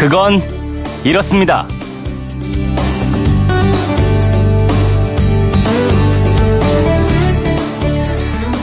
그건 0.00 0.40
이렇습니다. 1.04 1.68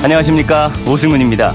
안녕하십니까. 0.02 0.72
오승훈입니다. 0.90 1.54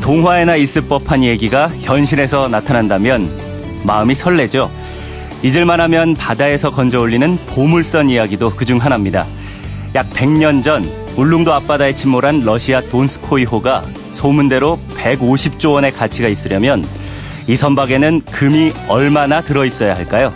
동화에나 0.00 0.54
있을 0.54 0.82
법한 0.82 1.24
얘기가 1.24 1.70
현실에서 1.80 2.46
나타난다면 2.46 3.36
마음이 3.82 4.14
설레죠. 4.14 4.70
잊을만 5.42 5.80
하면 5.80 6.14
바다에서 6.14 6.70
건져 6.70 7.00
올리는 7.00 7.36
보물선 7.48 8.10
이야기도 8.10 8.54
그중 8.54 8.78
하나입니다. 8.78 9.26
약 9.96 10.08
100년 10.10 10.62
전 10.62 10.84
울릉도 11.16 11.52
앞바다에 11.52 11.96
침몰한 11.96 12.44
러시아 12.44 12.80
돈스코이호가 12.80 13.82
소문대로 14.12 14.78
150조 14.94 15.72
원의 15.72 15.90
가치가 15.94 16.28
있으려면 16.28 16.84
이 17.50 17.56
선박에는 17.56 18.20
금이 18.26 18.72
얼마나 18.86 19.40
들어있어야 19.40 19.96
할까요? 19.96 20.32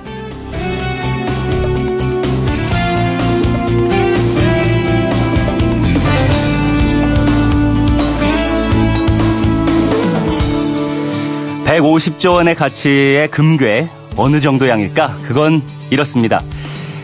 (150조) 11.67 12.35
원의 12.35 12.55
가치의 12.55 13.29
금괴 13.29 13.89
어느 14.17 14.41
정도 14.41 14.69
양일까? 14.69 15.17
그건 15.27 15.63
이렇습니다. 15.91 16.41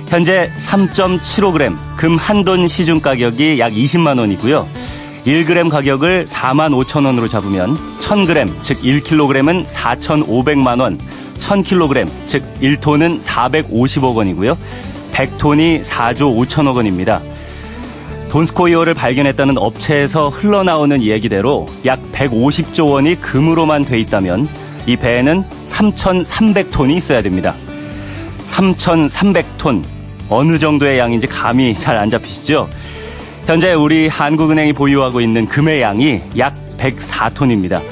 현재 0.08 0.48
3.75g 0.66 1.76
금 1.96 2.16
한 2.18 2.44
돈 2.44 2.66
시중 2.66 3.00
가격이 3.00 3.60
약 3.60 3.72
20만 3.72 4.18
원이고요 4.18 4.68
1g 5.24 5.68
가격을 5.70 6.26
4만 6.26 6.84
5천 6.84 7.04
원으로 7.06 7.28
잡으면 7.28 7.76
1000g, 8.00 8.62
즉 8.62 8.78
1kg은 8.78 9.66
4,500만 9.66 10.80
원, 10.80 10.98
1000kg, 11.40 12.08
즉 12.26 12.42
1톤은 12.60 13.20
450억 13.22 14.16
원이고요. 14.16 14.56
100톤이 15.12 15.82
4조 15.84 16.46
5천억 16.46 16.76
원입니다. 16.76 17.20
돈스코이어를 18.30 18.94
발견했다는 18.94 19.58
업체에서 19.58 20.28
흘러나오는 20.28 21.02
얘기대로 21.02 21.66
약 21.84 22.00
150조 22.12 22.92
원이 22.92 23.20
금으로만 23.20 23.82
돼 23.82 23.98
있다면 23.98 24.48
이 24.86 24.96
배에는 24.96 25.42
3,300톤이 25.66 26.96
있어야 26.96 27.22
됩니다. 27.22 27.54
3,300톤 28.46 29.82
어느 30.28 30.58
정도의 30.58 30.98
양인지 30.98 31.26
감이 31.26 31.74
잘 31.74 31.98
안 31.98 32.08
잡히시죠? 32.08 32.68
현재 33.50 33.72
우리 33.72 34.06
한국은행이 34.06 34.74
보유하고 34.74 35.20
있는 35.20 35.44
금의 35.44 35.80
양이 35.80 36.20
약 36.38 36.54
104톤입니다. 36.78 37.82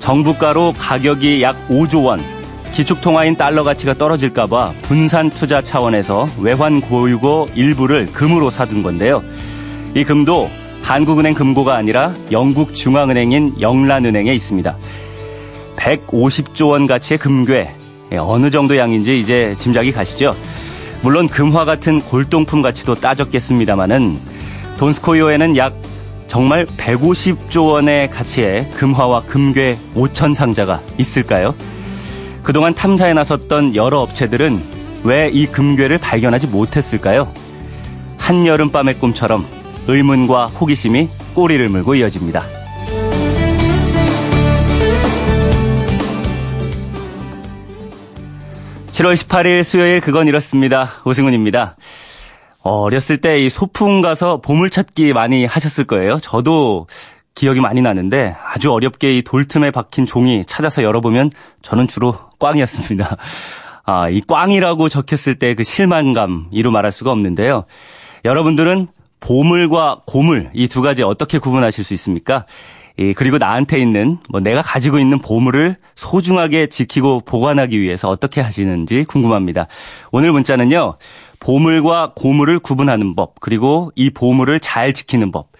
정부가로 0.00 0.74
가격이 0.76 1.44
약 1.44 1.54
5조 1.68 2.06
원, 2.06 2.20
기축통화인 2.74 3.36
달러 3.36 3.62
가치가 3.62 3.94
떨어질까봐 3.94 4.72
분산 4.82 5.30
투자 5.30 5.62
차원에서 5.62 6.26
외환 6.40 6.80
고유고 6.80 7.50
일부를 7.54 8.06
금으로 8.06 8.50
사둔 8.50 8.82
건데요. 8.82 9.22
이 9.94 10.02
금도 10.02 10.50
한국은행 10.82 11.34
금고가 11.34 11.76
아니라 11.76 12.12
영국 12.32 12.74
중앙은행인 12.74 13.60
영란은행에 13.60 14.34
있습니다. 14.34 14.76
150조 15.76 16.70
원 16.70 16.88
가치의 16.88 17.18
금괴, 17.18 17.70
예, 18.10 18.16
어느 18.16 18.50
정도 18.50 18.76
양인지 18.76 19.20
이제 19.20 19.54
짐작이 19.56 19.92
가시죠? 19.92 20.34
물론 21.02 21.28
금화 21.28 21.64
같은 21.64 22.00
골동품 22.00 22.60
가치도 22.60 22.96
따졌겠습니다마는 22.96 24.34
돈스코이오에는 24.78 25.56
약 25.56 25.74
정말 26.28 26.66
150조 26.66 27.68
원의 27.72 28.10
가치의 28.10 28.70
금화와 28.70 29.20
금괴 29.20 29.78
5천 29.94 30.34
상자가 30.34 30.80
있을까요? 30.98 31.54
그동안 32.42 32.74
탐사에 32.74 33.14
나섰던 33.14 33.74
여러 33.74 33.98
업체들은 34.00 34.76
왜 35.04 35.30
이 35.32 35.46
금괴를 35.46 35.98
발견하지 35.98 36.48
못했을까요? 36.48 37.32
한여름밤의 38.18 38.94
꿈처럼 38.94 39.46
의문과 39.86 40.46
호기심이 40.46 41.08
꼬리를 41.34 41.68
물고 41.68 41.94
이어집니다. 41.94 42.42
7월 48.90 49.14
18일 49.14 49.62
수요일 49.62 50.00
그건 50.00 50.26
이렇습니다. 50.26 50.88
오승훈입니다. 51.04 51.76
어렸을 52.70 53.18
때 53.18 53.40
이 53.40 53.50
소풍 53.50 54.00
가서 54.00 54.40
보물찾기 54.40 55.12
많이 55.12 55.44
하셨을 55.44 55.84
거예요. 55.84 56.18
저도 56.20 56.86
기억이 57.34 57.60
많이 57.60 57.82
나는데 57.82 58.34
아주 58.44 58.72
어렵게 58.72 59.18
이 59.18 59.22
돌틈에 59.22 59.70
박힌 59.70 60.06
종이 60.06 60.44
찾아서 60.46 60.82
열어보면 60.82 61.30
저는 61.62 61.86
주로 61.86 62.14
꽝이었습니다. 62.38 63.16
아, 63.84 64.08
이 64.08 64.20
꽝이라고 64.26 64.88
적혔을 64.88 65.38
때 65.38 65.54
그 65.54 65.62
실망감 65.64 66.46
이루 66.50 66.70
말할 66.70 66.92
수가 66.92 67.12
없는데요. 67.12 67.64
여러분들은 68.24 68.88
보물과 69.20 70.00
고물 70.06 70.50
이 70.54 70.66
두 70.68 70.82
가지 70.82 71.02
어떻게 71.02 71.38
구분하실 71.38 71.84
수 71.84 71.94
있습니까? 71.94 72.46
이 72.98 73.12
그리고 73.12 73.36
나한테 73.36 73.78
있는 73.78 74.16
뭐 74.30 74.40
내가 74.40 74.62
가지고 74.62 74.98
있는 74.98 75.18
보물을 75.18 75.76
소중하게 75.96 76.68
지키고 76.68 77.20
보관하기 77.20 77.78
위해서 77.78 78.08
어떻게 78.08 78.40
하시는지 78.40 79.04
궁금합니다. 79.04 79.66
오늘 80.10 80.32
문자는요. 80.32 80.96
보물과 81.40 82.12
고물을 82.14 82.58
구분하는 82.58 83.14
법, 83.14 83.40
그리고 83.40 83.92
이 83.94 84.10
보물을 84.10 84.60
잘 84.60 84.92
지키는 84.92 85.32
법. 85.32 85.50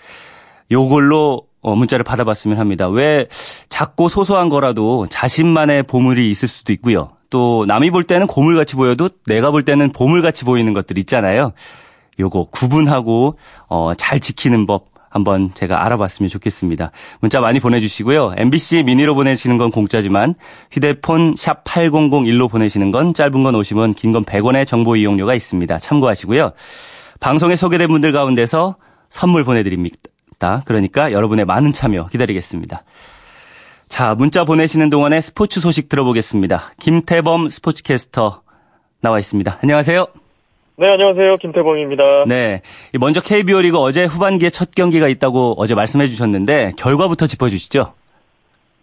요걸로 0.70 1.42
어, 1.62 1.74
문자를 1.74 2.04
받아봤으면 2.04 2.58
합니다. 2.58 2.88
왜 2.88 3.26
작고 3.68 4.08
소소한 4.08 4.48
거라도 4.48 5.06
자신만의 5.10 5.82
보물이 5.84 6.30
있을 6.30 6.48
수도 6.48 6.72
있고요. 6.72 7.10
또 7.28 7.64
남이 7.66 7.90
볼 7.90 8.04
때는 8.04 8.28
고물같이 8.28 8.76
보여도 8.76 9.10
내가 9.26 9.50
볼 9.50 9.64
때는 9.64 9.92
보물같이 9.92 10.44
보이는 10.44 10.72
것들 10.72 10.96
있잖아요. 10.98 11.52
요거 12.20 12.48
구분하고 12.50 13.36
어, 13.68 13.92
잘 13.98 14.20
지키는 14.20 14.66
법 14.66 14.86
한번 15.16 15.50
제가 15.54 15.84
알아봤으면 15.84 16.28
좋겠습니다. 16.28 16.92
문자 17.20 17.40
많이 17.40 17.58
보내주시고요. 17.58 18.34
MBC 18.36 18.82
미니로 18.84 19.14
보내시는 19.14 19.56
건 19.56 19.70
공짜지만 19.70 20.34
휴대폰 20.70 21.34
샵 21.36 21.64
8001로 21.64 22.50
보내시는 22.50 22.90
건 22.90 23.14
짧은 23.14 23.42
건 23.42 23.54
50원, 23.54 23.96
긴 23.96 24.12
건 24.12 24.24
100원의 24.24 24.66
정보 24.66 24.94
이용료가 24.96 25.34
있습니다. 25.34 25.78
참고하시고요. 25.78 26.52
방송에 27.18 27.56
소개된 27.56 27.88
분들 27.88 28.12
가운데서 28.12 28.76
선물 29.08 29.42
보내드립니다. 29.44 30.62
그러니까 30.66 31.12
여러분의 31.12 31.44
많은 31.46 31.72
참여 31.72 32.08
기다리겠습니다. 32.08 32.84
자, 33.88 34.14
문자 34.14 34.44
보내시는 34.44 34.90
동안에 34.90 35.20
스포츠 35.20 35.60
소식 35.60 35.88
들어보겠습니다. 35.88 36.72
김태범 36.80 37.48
스포츠캐스터 37.48 38.42
나와 39.00 39.18
있습니다. 39.18 39.58
안녕하세요. 39.62 40.25
네, 40.78 40.88
안녕하세요. 40.88 41.36
김태범입니다. 41.36 42.24
네. 42.26 42.60
먼저 43.00 43.22
KBO 43.22 43.62
리그 43.62 43.78
어제 43.78 44.04
후반기에 44.04 44.50
첫 44.50 44.74
경기가 44.74 45.08
있다고 45.08 45.54
어제 45.56 45.74
말씀해 45.74 46.06
주셨는데 46.06 46.72
결과부터 46.76 47.26
짚어 47.26 47.48
주시죠. 47.48 47.94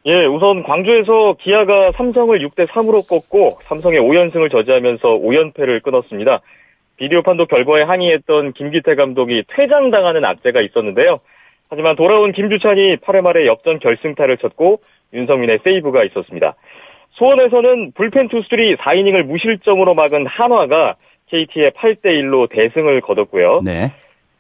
예, 0.08 0.26
우선 0.26 0.64
광주에서 0.64 1.36
기아가 1.40 1.92
삼성을 1.92 2.36
6대 2.40 2.66
3으로 2.66 3.08
꺾고 3.08 3.60
삼성의 3.66 4.00
5연승을 4.00 4.52
저지하면서 4.52 5.08
5연패를 5.08 5.84
끊었습니다. 5.84 6.42
비디오 6.98 7.22
판독 7.22 7.48
결과에 7.48 7.84
항의했던 7.84 8.54
김기태 8.54 8.96
감독이 8.96 9.44
퇴장당하는 9.56 10.26
악재가 10.26 10.62
있었는데요. 10.62 11.20
하지만 11.70 11.96
돌아온 11.96 12.32
김주찬이 12.32 12.98
8회 12.98 13.22
말에 13.22 13.46
역전 13.46 13.78
결승타를 13.78 14.38
쳤고 14.38 14.82
윤성민의 15.14 15.60
세이브가 15.64 16.06
있었습니다. 16.06 16.56
수원에서는 17.12 17.92
불펜 17.92 18.30
투수들이 18.30 18.78
4이닝을 18.78 19.22
무실점으로 19.22 19.94
막은 19.94 20.26
한화가 20.26 20.96
KT의 21.34 21.72
8대 21.72 22.06
1로 22.06 22.48
대승을 22.50 23.02
거뒀고요. 23.02 23.62
네. 23.66 23.92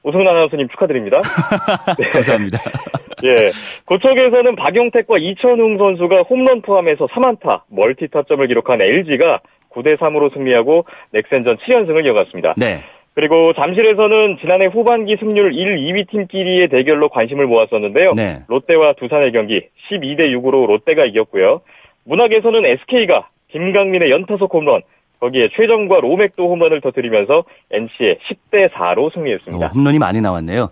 오승훈 0.03 0.27
아나운서님 0.27 0.67
축하드립니다. 0.69 1.17
네. 1.97 2.09
감사합니다. 2.09 2.59
예. 3.23 3.49
고척에서는 3.85 4.55
박용택과 4.55 5.17
이천웅 5.17 5.78
선수가 5.79 6.23
홈런 6.23 6.61
포함해서 6.61 7.07
3안타, 7.07 7.61
멀티 7.69 8.09
타점을 8.09 8.45
기록한 8.47 8.81
LG가 8.81 9.40
9대 9.72 9.97
3으로 9.97 10.31
승리하고 10.34 10.85
넥센전 11.11 11.57
7연승을 11.57 12.05
이어갔습니다. 12.05 12.53
네. 12.57 12.84
그리고 13.16 13.53
잠실에서는 13.53 14.37
지난해 14.41 14.66
후반기 14.66 15.17
승률 15.17 15.53
1, 15.53 15.78
2위 15.78 16.09
팀끼리의 16.09 16.67
대결로 16.67 17.09
관심을 17.09 17.47
모았었는데요. 17.47 18.13
네. 18.13 18.41
롯데와 18.47 18.93
두산의 18.93 19.31
경기 19.31 19.67
12대 19.89 20.31
6으로 20.35 20.67
롯데가 20.67 21.05
이겼고요. 21.05 21.61
문학에서는 22.05 22.66
SK가 22.66 23.29
김강민의 23.49 24.11
연타석 24.11 24.53
홈런, 24.53 24.81
거기에 25.23 25.47
최정과 25.55 26.02
로맥도 26.02 26.49
홈런을 26.49 26.81
터뜨리면서 26.81 27.46
NC의 27.72 28.17
10대 28.28 28.70
4로 28.72 29.14
승리했습니다. 29.14 29.66
오, 29.66 29.70
홈런이 29.70 29.97
많이 29.97 30.20
나왔네요. 30.20 30.70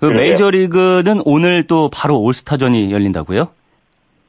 그 0.00 0.06
메이저리그는 0.06 1.20
오늘 1.24 1.68
또 1.68 1.88
바로 1.88 2.20
올스타전이 2.20 2.92
열린다고요? 2.92 3.48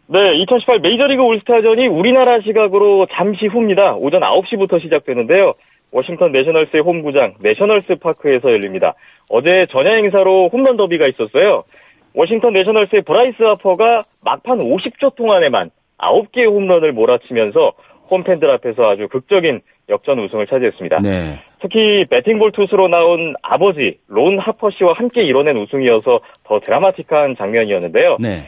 네, 0.07 0.35
2018 0.35 0.79
메이저리그 0.79 1.23
올스타전이 1.23 1.87
우리나라 1.87 2.39
시각으로 2.41 3.07
잠시 3.11 3.47
후입니다. 3.47 3.95
오전 3.95 4.21
9시부터 4.21 4.79
시작되는데요. 4.79 5.53
워싱턴 5.91 6.31
내셔널스의 6.31 6.83
홈구장 6.83 7.33
내셔널스 7.39 7.95
파크에서 7.95 8.51
열립니다. 8.51 8.93
어제 9.29 9.65
전야 9.71 9.93
행사로 9.93 10.49
홈런 10.53 10.77
더비가 10.77 11.07
있었어요. 11.07 11.63
워싱턴 12.13 12.53
내셔널스의 12.53 13.01
브라이스 13.01 13.41
하퍼가 13.41 14.03
막판 14.21 14.59
50초 14.59 15.15
동안에만 15.15 15.71
9개의 15.97 16.45
홈런을 16.45 16.91
몰아치면서 16.91 17.73
홈팬들 18.09 18.49
앞에서 18.49 18.83
아주 18.89 19.07
극적인 19.07 19.61
역전 19.89 20.19
우승을 20.19 20.47
차지했습니다. 20.47 20.99
네. 20.99 21.39
특히 21.61 22.05
배팅볼 22.09 22.51
투수로 22.51 22.87
나온 22.87 23.35
아버지 23.41 23.99
론 24.07 24.37
하퍼 24.39 24.69
씨와 24.71 24.93
함께 24.93 25.23
이뤄낸 25.23 25.57
우승이어서 25.57 26.19
더 26.43 26.59
드라마틱한 26.59 27.35
장면이었는데요. 27.37 28.17
네. 28.19 28.47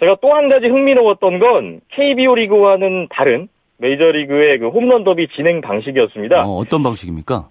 제가 0.00 0.16
또 0.22 0.34
한 0.34 0.48
가지 0.48 0.66
흥미로웠던 0.68 1.38
건 1.38 1.80
KBO 1.90 2.34
리그와는 2.34 3.08
다른 3.10 3.48
메이저리그의 3.78 4.58
그 4.58 4.68
홈런 4.68 5.04
더비 5.04 5.28
진행 5.28 5.60
방식이었습니다. 5.60 6.44
어, 6.46 6.64
떤 6.70 6.82
방식입니까? 6.82 7.48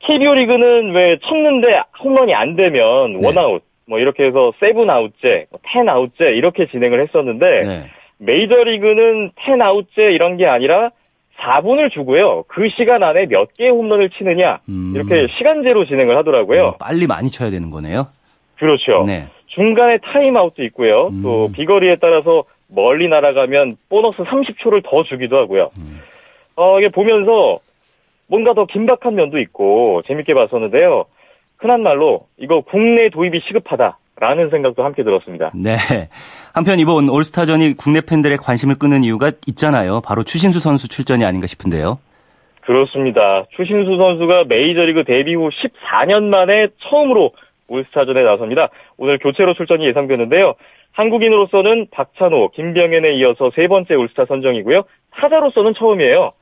KBO 0.00 0.34
리그는 0.34 0.92
왜 0.94 1.18
쳤는데 1.22 1.82
홈런이 2.02 2.34
안 2.34 2.54
되면 2.56 3.14
네. 3.20 3.26
원아웃, 3.26 3.62
뭐 3.86 3.98
이렇게 3.98 4.24
해서 4.24 4.52
seven 4.60 4.88
아웃제, 4.88 5.46
뭐 5.50 5.72
ten 5.72 5.88
아웃제 5.88 6.32
이렇게 6.34 6.66
진행을 6.68 7.02
했었는데 7.02 7.62
네. 7.62 7.90
메이저리그는 8.18 9.32
텐 9.36 9.62
아웃제 9.62 10.12
이런 10.12 10.36
게 10.36 10.46
아니라 10.46 10.90
4분을 11.40 11.90
주고요. 11.92 12.44
그 12.48 12.68
시간 12.76 13.02
안에 13.02 13.26
몇 13.26 13.52
개의 13.54 13.70
홈런을 13.70 14.10
치느냐 14.10 14.60
음. 14.68 14.92
이렇게 14.94 15.28
시간제로 15.38 15.84
진행을 15.84 16.16
하더라고요. 16.16 16.64
어, 16.64 16.76
빨리 16.78 17.06
많이 17.06 17.30
쳐야 17.30 17.50
되는 17.50 17.70
거네요. 17.70 18.08
그렇죠. 18.56 19.04
네. 19.06 19.28
중간에 19.46 19.98
타임아웃도 19.98 20.64
있고요. 20.64 21.08
음. 21.08 21.22
또 21.22 21.50
비거리에 21.52 21.96
따라서 21.96 22.44
멀리 22.66 23.08
날아가면 23.08 23.76
보너스 23.88 24.18
30초를 24.18 24.82
더 24.84 25.04
주기도 25.04 25.38
하고요. 25.38 25.70
음. 25.78 26.00
어, 26.56 26.78
이게 26.80 26.88
보면서 26.88 27.60
뭔가 28.26 28.52
더 28.52 28.66
긴박한 28.66 29.14
면도 29.14 29.38
있고 29.40 30.02
재밌게 30.02 30.34
봤었는데요. 30.34 31.06
흔한 31.56 31.82
말로 31.82 32.26
이거 32.36 32.60
국내 32.60 33.08
도입이 33.08 33.40
시급하다라는 33.46 34.50
생각도 34.50 34.84
함께 34.84 35.02
들었습니다. 35.02 35.50
네. 35.54 35.76
한편 36.58 36.80
이번 36.80 37.08
올스타전이 37.08 37.76
국내 37.76 38.00
팬들의 38.00 38.36
관심을 38.36 38.74
끄는 38.80 39.04
이유가 39.04 39.30
있잖아요. 39.46 40.00
바로 40.00 40.24
추신수 40.24 40.58
선수 40.58 40.88
출전이 40.88 41.24
아닌가 41.24 41.46
싶은데요. 41.46 42.00
그렇습니다. 42.62 43.46
추신수 43.54 43.96
선수가 43.96 44.46
메이저리그 44.48 45.04
데뷔 45.04 45.36
후 45.36 45.50
14년 45.50 46.24
만에 46.24 46.66
처음으로 46.80 47.30
올스타전에 47.68 48.24
나섭니다. 48.24 48.70
오늘 48.96 49.18
교체로 49.18 49.54
출전이 49.54 49.86
예상되는데요. 49.86 50.54
한국인으로서는 50.94 51.86
박찬호, 51.92 52.50
김병현에 52.50 53.12
이어서 53.18 53.52
세 53.54 53.68
번째 53.68 53.94
올스타 53.94 54.24
선정이고요. 54.26 54.82
타자로서는 55.12 55.74
처음이에요. 55.74 56.32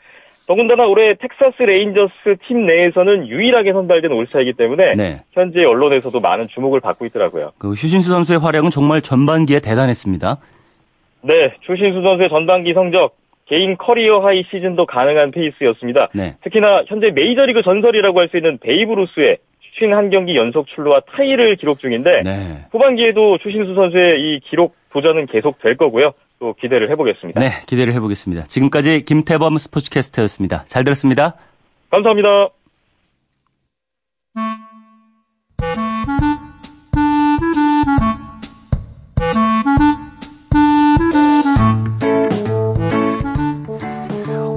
더군다나 0.46 0.87
올해 0.87 1.14
텍사스 1.14 1.62
레인저스 1.62 2.37
팀 2.46 2.66
내에서는 2.66 3.26
유일하게 3.28 3.72
선발된 3.72 4.12
올스타이기 4.12 4.52
때문에 4.52 4.93
네. 4.94 5.20
현재 5.32 5.64
언론에서도 5.64 6.19
많은 6.20 6.46
주목을 6.48 6.81
받고 6.81 7.04
있더라고요. 7.06 7.52
그 7.58 7.70
추신수 7.70 8.08
선수의 8.10 8.38
활약은 8.38 8.70
정말 8.70 9.00
전반기에 9.00 9.58
대단했습니다. 9.60 10.38
네, 11.22 11.52
추신수 11.62 12.00
선수의 12.02 12.28
전반기 12.28 12.72
성적 12.75 13.16
개인 13.46 13.76
career 13.76 14.20
high 14.20 14.44
시즌도 14.50 14.87
가능한 14.87 15.32
페이스였습니다. 15.32 16.08
네. 16.14 16.32
특히나 16.43 16.84
현재 16.87 17.10
메이저리그 17.10 17.62
전설이라고 17.62 18.20
할 18.20 18.28
수 18.28 18.37
있는 18.37 18.58
베이브 18.58 18.93
루스의 18.93 19.38
51경기 19.81 20.37
연속 20.37 20.69
출루와 20.69 21.00
타이를 21.12 21.56
기록 21.56 21.81
중인데 21.81 22.22
네. 22.25 22.64
후반기에도 22.70 23.38
추신수 23.38 23.75
선수의 23.75 24.20
이 24.20 24.40
기록 24.40 24.75
도전은 24.93 25.26
계속 25.26 25.58
될 25.60 25.76
거고요. 25.76 26.12
또 26.38 26.55
기대를 26.55 26.91
해보겠습니다. 26.91 27.41
네, 27.41 27.50
기대를 27.67 27.93
해보겠습니다. 27.94 28.44
지금까지 28.44 29.05
김태범 29.05 29.59
스포츠캐스터였습니다. 29.59 30.65
잘 30.67 30.85
들었습니다. 30.85 31.35
감사합니다. 31.91 32.56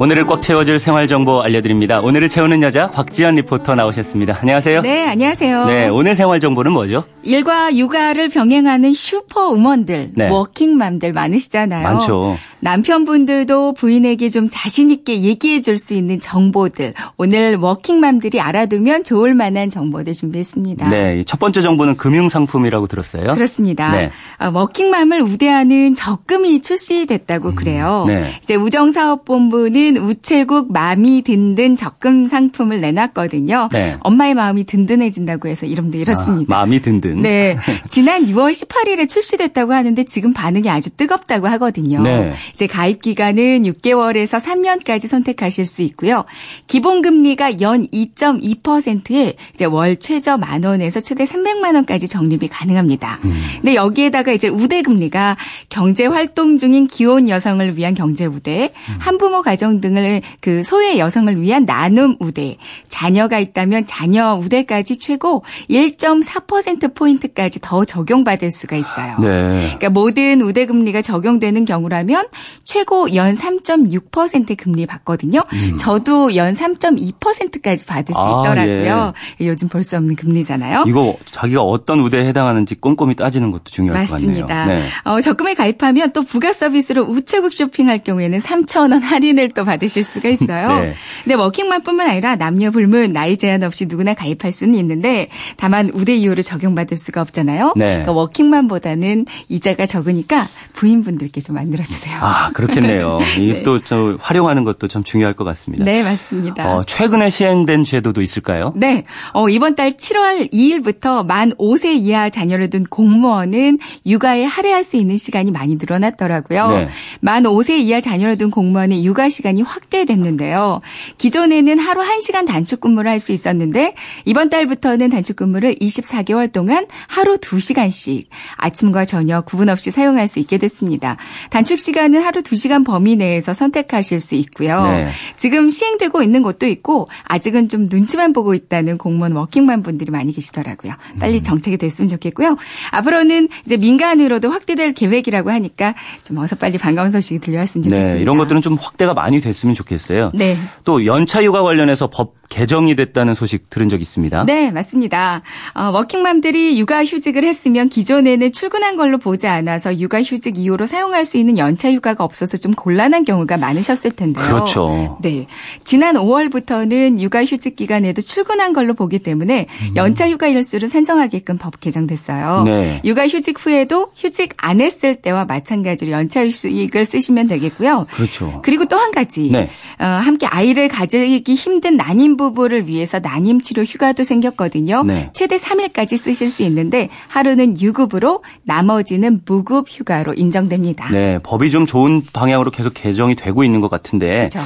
오늘을 0.02 0.26
꽉 0.28 0.42
채워줄 0.42 0.80
생활 0.80 1.10
정보 1.10 1.42
알려드립니다. 1.42 2.00
오늘을 2.00 2.30
채우는 2.30 2.64
여자 2.64 2.90
곽지연 2.90 3.36
리포터 3.36 3.76
나오셨습니다. 3.76 4.38
안녕하세요. 4.42 4.82
네, 4.82 5.06
안녕하세요. 5.06 5.66
네, 5.66 5.90
오늘 5.90 6.16
생활 6.16 6.40
정보는 6.40 6.72
뭐죠? 6.72 7.04
일과 7.22 7.76
육아를 7.76 8.30
병행하는 8.30 8.94
슈퍼우먼들, 8.94 10.12
네. 10.16 10.30
워킹맘들 10.30 11.12
많으시잖아요. 11.12 11.84
많죠. 11.84 12.38
남편분들도 12.62 13.74
부인에게 13.74 14.30
좀 14.30 14.48
자신 14.50 14.90
있게 14.90 15.22
얘기해 15.22 15.60
줄 15.60 15.78
수 15.78 15.94
있는 15.94 16.20
정보들. 16.20 16.94
오늘 17.18 17.56
워킹맘들이 17.58 18.40
알아두면 18.40 19.04
좋을 19.04 19.34
만한 19.34 19.70
정보들 19.70 20.14
준비했습니다. 20.14 20.90
네, 20.90 21.24
첫 21.26 21.40
번째 21.40 21.62
정보는 21.62 21.98
금융 21.98 22.30
상품이라고 22.30 22.88
들었어요. 22.88 23.34
그렇습니다. 23.34 23.92
네. 23.92 24.12
아, 24.38 24.50
워킹맘을 24.50 25.22
우대하는 25.22 25.94
적금이 25.96 26.62
출시됐다고 26.62 27.50
음, 27.50 27.56
그래요. 27.56 28.06
네. 28.08 28.40
이제 28.44 28.56
우정사업본부는 28.56 29.89
우체국 29.98 30.72
마음이 30.72 31.24
든든 31.24 31.76
적금 31.76 32.28
상품을 32.28 32.82
내놨거든요. 32.82 33.70
네. 33.72 33.98
엄마의 34.02 34.34
마음이 34.34 34.66
든든해진다고 34.66 35.48
해서 35.48 35.66
이름도 35.66 35.98
이렇습니다. 35.98 36.56
아, 36.56 36.60
마음이 36.60 36.82
든든. 36.82 37.22
네. 37.22 37.58
지난 37.88 38.26
6월 38.26 38.52
18일에 38.52 39.10
출시됐다고 39.10 39.74
하는데 39.74 40.04
지금 40.04 40.34
반응이 40.34 40.70
아주 40.70 40.90
뜨겁다고 40.92 41.48
하거든요. 41.48 42.02
네. 42.02 42.34
이제 42.54 42.68
가입 42.68 43.02
기간은 43.02 43.64
6개월에서 43.64 44.42
3년까지 44.42 45.08
선택하실 45.08 45.66
수 45.66 45.82
있고요. 45.84 46.26
기본 46.68 47.02
금리가 47.02 47.62
연 47.62 47.88
2.2%에 47.88 49.36
이제 49.54 49.66
월 49.66 49.98
최저 49.98 50.38
만 50.38 50.64
원에서 50.64 51.00
최대 51.00 51.24
300만 51.24 51.76
원까지 51.76 52.08
적립이 52.08 52.48
가능합니다. 52.48 53.20
음. 53.24 53.34
근데 53.56 53.76
여기에다가 53.76 54.32
이제 54.32 54.48
우대 54.48 54.82
금리가 54.82 55.38
경제 55.70 56.06
활동 56.06 56.58
중인 56.58 56.88
기혼 56.88 57.30
여성을 57.30 57.78
위한 57.78 57.94
경제 57.94 58.26
우대, 58.26 58.72
음. 58.90 58.96
한부모 59.00 59.42
가정 59.42 59.79
등을 59.82 60.22
그 60.42 60.64
소외 60.64 60.98
여성을 60.98 61.42
위한 61.42 61.66
나눔 61.66 62.16
우대, 62.20 62.58
자녀가 62.88 63.40
있다면 63.40 63.86
자녀 63.86 64.36
우대까지 64.36 64.98
최고 65.00 65.44
1.4% 65.70 66.94
포인트까지 66.96 67.60
더 67.62 67.86
적용받을 67.86 68.52
수가 68.52 68.76
있어요. 68.76 69.16
네. 69.20 69.60
그러니까 69.78 69.90
모든 69.90 70.42
우대 70.42 70.66
금리가 70.66 71.02
적용되는 71.02 71.66
경우라면 71.66 72.28
최고 72.64 73.14
연 73.16 73.36
3.6% 73.36 74.58
금리 74.58 74.86
받거든요. 74.86 75.42
음. 75.54 75.78
저도 75.78 76.36
연 76.36 76.54
3.2%까지 76.54 77.86
받을 77.86 78.14
수 78.14 78.20
아, 78.22 78.42
있더라고요. 78.42 79.14
예. 79.42 79.46
요즘 79.48 79.68
볼 79.68 79.80
수 79.84 79.96
없는 79.98 80.16
금리잖아요. 80.18 80.84
이거 80.88 81.16
자기가 81.26 81.62
어떤 81.64 82.02
우대에 82.02 82.28
해당하는지 82.28 82.76
꼼꼼히 82.76 83.16
따지는 83.16 83.50
것도 83.50 83.64
중요할 83.66 84.02
맞습니다. 84.10 84.42
것 84.42 84.48
같네요. 84.48 84.80
네. 84.82 84.86
어, 85.06 85.22
적금에 85.22 85.54
가입하면 85.56 86.12
또 86.12 86.22
부가 86.22 86.52
서비스로 86.54 87.04
우체국 87.06 87.54
쇼핑할 87.54 88.04
경우에는 88.04 88.38
3,000원 88.40 89.00
할인을 89.02 89.50
또 89.56 89.64
받으실 89.70 90.04
수가 90.04 90.30
있어요. 90.30 90.68
네. 90.82 90.94
근데 91.24 91.36
워킹맘뿐만 91.36 92.10
아니라 92.10 92.36
남녀 92.36 92.72
불문 92.72 93.12
나이 93.12 93.38
제한 93.38 93.64
없이 93.64 93.86
누구나 93.86 94.14
가입할 94.14 94.52
수는 94.52 94.76
있는데 94.76 95.30
다만 95.58 95.92
우대 95.94 96.16
이율을 96.16 96.44
적용받을 96.44 96.98
수가 96.98 97.22
없잖아요. 97.22 97.74
네. 97.76 97.86
그러니까 97.86 98.12
워킹맘보다는 98.14 99.26
이자가 99.48 99.86
적으니까 99.86 100.48
부인분들께 100.74 101.42
좀 101.42 101.56
만들어 101.56 101.84
주세요. 101.84 102.18
아, 102.22 102.50
그렇겠네요. 102.52 103.20
이게 103.38 103.56
네. 103.56 103.64
또저 103.64 104.18
활용하는 104.20 104.64
것도 104.64 104.88
참 104.88 105.04
중요할 105.04 105.36
것 105.36 105.44
같습니다. 105.44 105.86
네, 105.86 106.04
맞습니다. 106.04 106.72
어, 106.72 106.84
최근에 106.86 107.30
시행된 107.30 107.84
제도도 107.84 108.22
있을까요? 108.22 108.74
네. 108.76 109.04
어, 109.34 109.50
이번 109.50 109.76
달 109.76 109.94
7월 109.94 110.52
2일부터 110.52 111.26
만 111.26 111.52
5세 111.54 111.96
이하 111.96 112.30
자녀를 112.30 112.70
둔 112.70 112.86
공무원은 112.86 113.80
육아에 114.06 114.44
할애할 114.44 114.84
수 114.84 114.98
있는 114.98 115.18
시간이 115.18 115.52
많이 115.52 115.76
늘어났더라고요. 115.76 116.70
네. 116.70 116.90
만 117.20 117.44
5세 117.44 117.80
이하 117.80 118.00
자녀를 118.00 118.38
둔 118.38 118.50
공무원의 118.50 119.06
육아 119.06 119.30
시간이 119.30 119.59
확대됐는데요. 119.62 120.82
기존에는 121.18 121.80
하루 121.80 122.02
1시간 122.02 122.48
단축 122.48 122.82
근무를 122.82 123.12
할 123.12 123.20
수 123.20 123.34
있었는데 123.34 123.96
이번 124.24 124.50
달부터는 124.50 125.10
단축 125.10 125.36
근무를 125.36 125.76
24개월 125.76 126.50
동안 126.50 126.88
하루 127.10 127.36
2시간씩 127.38 128.28
아침과 128.56 129.04
저녁 129.04 129.46
구분 129.46 129.68
없이 129.68 129.92
사용할 129.92 130.30
수 130.30 130.40
있게 130.40 130.58
됐습니다. 130.58 131.18
단축 131.50 131.78
시간 131.78 132.00
시간은 132.00 132.22
하루 132.22 132.42
2시간 132.42 132.86
범위 132.86 133.18
내에서 133.18 133.54
선택하실 133.54 134.22
수 134.22 134.36
있고요. 134.36 134.82
네. 134.84 135.10
지금 135.36 135.70
시행되고 135.70 136.24
있는 136.24 136.42
곳도 136.42 136.66
있고 136.68 137.10
아직은 137.26 137.68
좀 137.68 137.88
눈치만 137.90 138.32
보고 138.32 138.54
있다는 138.54 138.98
공무원 138.98 139.34
워킹맘 139.34 139.84
분들이 139.84 140.12
많이 140.12 140.32
계시더라고요. 140.32 140.94
빨리 141.20 141.38
음. 141.38 141.44
정책이 141.44 141.78
됐으면 141.78 142.08
좋겠고요. 142.08 142.56
앞으로는 142.92 143.50
이제 143.66 143.76
민간으로도 143.78 144.50
확대될 144.50 144.94
계획이라고 144.94 145.52
하니까 145.52 145.94
좀 146.24 146.38
어서 146.38 146.56
빨리 146.56 146.78
반가운 146.78 147.10
소식이 147.12 147.40
들려왔으면 147.40 147.84
네, 147.84 147.90
좋겠습니다. 147.90 148.14
네, 148.16 148.22
이런 148.22 148.38
것들은 148.38 148.62
좀 148.62 148.78
확대가 148.80 149.14
많이 149.14 149.42
됐으면 149.50 149.76
좋겠어요. 149.76 150.32
네. 150.34 150.58
또 150.84 151.06
연차 151.06 151.44
휴가 151.44 151.62
관련해서 151.64 152.08
법 152.08 152.36
개정이 152.50 152.96
됐다는 152.96 153.36
소식 153.36 153.70
들은 153.70 153.90
적 153.90 154.02
있습니다. 154.02 154.44
네, 154.46 154.72
맞습니다. 154.72 155.44
어, 155.76 155.92
워킹맘들이 155.92 156.80
육아휴직을 156.80 157.44
했으면 157.44 157.90
기존에는 157.90 158.52
출근한 158.52 158.96
걸로 158.96 159.20
보지 159.20 159.46
않아서 159.48 160.00
육아휴직 160.00 160.58
이후로 160.58 160.88
사용할 160.88 161.26
수 161.26 161.38
있는 161.38 161.60
연차 161.60 161.92
휴가가 161.92 162.24
없어서 162.24 162.58
좀 162.58 162.74
곤란한 162.74 163.24
경우가 163.24 163.58
많으셨을 163.58 164.12
텐데요. 164.12 164.44
그렇죠. 164.44 165.20
네. 165.22 165.46
지난 165.84 166.16
5월부터는 166.16 167.20
육아휴직 167.20 167.76
기간에도 167.76 168.22
출근한 168.22 168.74
걸로 168.74 168.94
보기 168.96 169.20
때문에 169.20 169.68
음. 169.90 169.96
연차 169.96 170.28
휴가 170.28 170.48
일수를 170.48 170.90
산정하게끔 170.90 171.58
법 171.60 171.80
개정됐어요. 171.80 172.64
네. 172.64 173.02
육아휴직 173.06 173.64
후에도 173.64 174.12
휴직 174.16 174.54
안 174.58 174.82
했을 174.82 175.16
때와 175.16 175.46
마찬가지로 175.46 176.12
연차 176.12 176.46
휴직을 176.46 177.06
쓰시면 177.06 177.48
되겠고요. 177.48 178.08
그렇죠. 178.12 178.62
그리고 178.64 178.86
또 178.86 179.00
한 179.00 179.12
가지 179.12 179.39
가지. 179.40 179.52
네. 179.52 179.70
어, 180.00 180.06
함께 180.06 180.46
아이를 180.46 180.88
가지기 180.88 181.54
힘든 181.54 181.98
난임 181.98 182.38
부부를 182.38 182.88
위해서 182.88 183.20
난임 183.20 183.62
치료 183.62 183.84
휴가도 183.84 184.24
생겼거든요. 184.24 185.04
네. 185.04 185.30
최대 185.34 185.56
3일까지 185.56 186.18
쓰실 186.18 186.52
수 186.52 186.64
있는데 186.64 187.10
하루는 187.28 187.80
유급으로 187.80 188.44
나머지는 188.64 189.42
무급 189.46 189.88
휴가로 189.90 190.34
인정됩니다. 190.34 191.10
네, 191.12 191.40
법이 191.44 191.72
좀 191.72 191.86
좋은 191.86 192.24
방향으로 192.34 192.72
계속 192.72 192.94
개정이 192.94 193.36
되고 193.36 193.64
있는 193.64 193.80
것 193.80 193.90
같은데. 193.90 194.50
그렇죠. 194.50 194.60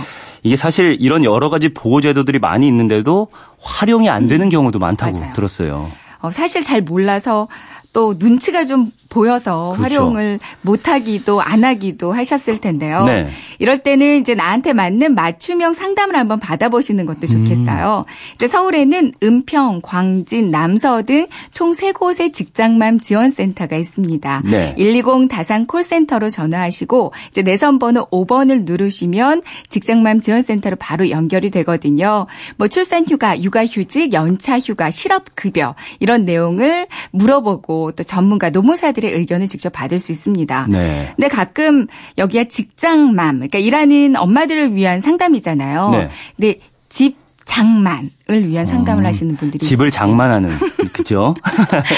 이게 0.45 0.57
사실 0.57 0.97
이런 0.99 1.23
여러 1.23 1.49
가지 1.49 1.69
보호 1.69 2.01
제도들이 2.01 2.39
많이 2.39 2.67
있는데도 2.67 3.29
활용이 3.61 4.09
안 4.09 4.27
되는 4.27 4.47
음. 4.47 4.49
경우도 4.49 4.77
많다고 4.77 5.19
맞아요. 5.19 5.33
들었어요. 5.33 5.89
어, 6.19 6.29
사실 6.29 6.63
잘 6.63 6.81
몰라서 6.81 7.47
또 7.93 8.15
눈치가 8.17 8.65
좀 8.65 8.91
보여서 9.13 9.73
그렇죠. 9.77 9.95
활용을 9.95 10.39
못하기도 10.61 11.41
안 11.41 11.63
하기도 11.63 12.11
하셨을 12.11 12.59
텐데요. 12.59 13.05
네. 13.05 13.27
이럴 13.59 13.79
때는 13.79 14.19
이제 14.19 14.35
나한테 14.35 14.73
맞는 14.73 15.15
맞춤형 15.15 15.73
상담을 15.73 16.15
한번 16.15 16.39
받아보시는 16.39 17.05
것도 17.05 17.27
좋겠어요. 17.27 18.05
음. 18.07 18.11
이제 18.35 18.47
서울에는 18.47 19.13
은평, 19.21 19.81
광진, 19.83 20.51
남서 20.51 21.03
등 21.03 21.27
총 21.51 21.73
세 21.73 21.91
곳의 21.91 22.31
직장맘 22.31 22.99
지원센터가 22.99 23.75
있습니다. 23.75 24.43
네. 24.45 24.75
120 24.75 25.27
다산 25.29 25.65
콜센터로 25.65 26.29
전화하시고 26.29 27.13
이제 27.29 27.41
내선 27.41 27.79
번호 27.79 28.05
5번을 28.09 28.63
누르시면 28.65 29.41
직장맘 29.69 30.21
지원센터로 30.21 30.75
바로 30.79 31.09
연결이 31.09 31.49
되거든요. 31.51 32.27
뭐 32.57 32.67
출산휴가, 32.67 33.41
육아휴직, 33.41 34.13
연차휴가, 34.13 34.91
실업급여 34.91 35.75
이런 35.99 36.25
내용을 36.25 36.87
물어보고 37.11 37.93
또 37.93 38.03
전문가 38.03 38.49
노무사들이 38.49 39.02
사람들의 39.03 39.19
의견을 39.19 39.47
직접 39.47 39.71
받을 39.71 39.99
수 39.99 40.11
있습니다. 40.11 40.67
네. 40.71 41.13
근데 41.15 41.27
가끔 41.27 41.87
여기가 42.17 42.45
직장맘, 42.45 43.35
그러니까 43.35 43.59
일하는 43.59 44.15
엄마들을 44.15 44.75
위한 44.75 45.01
상담이잖아요. 45.01 45.89
네. 45.91 46.09
근데 46.37 46.59
집 46.89 47.17
장만 47.45 48.09
을 48.29 48.47
위한 48.47 48.65
상담을 48.65 49.03
어, 49.03 49.07
하시는 49.09 49.35
분들이 49.35 49.59
집을 49.59 49.87
있어요. 49.87 49.97
장만하는 49.97 50.49
그죠? 50.93 51.35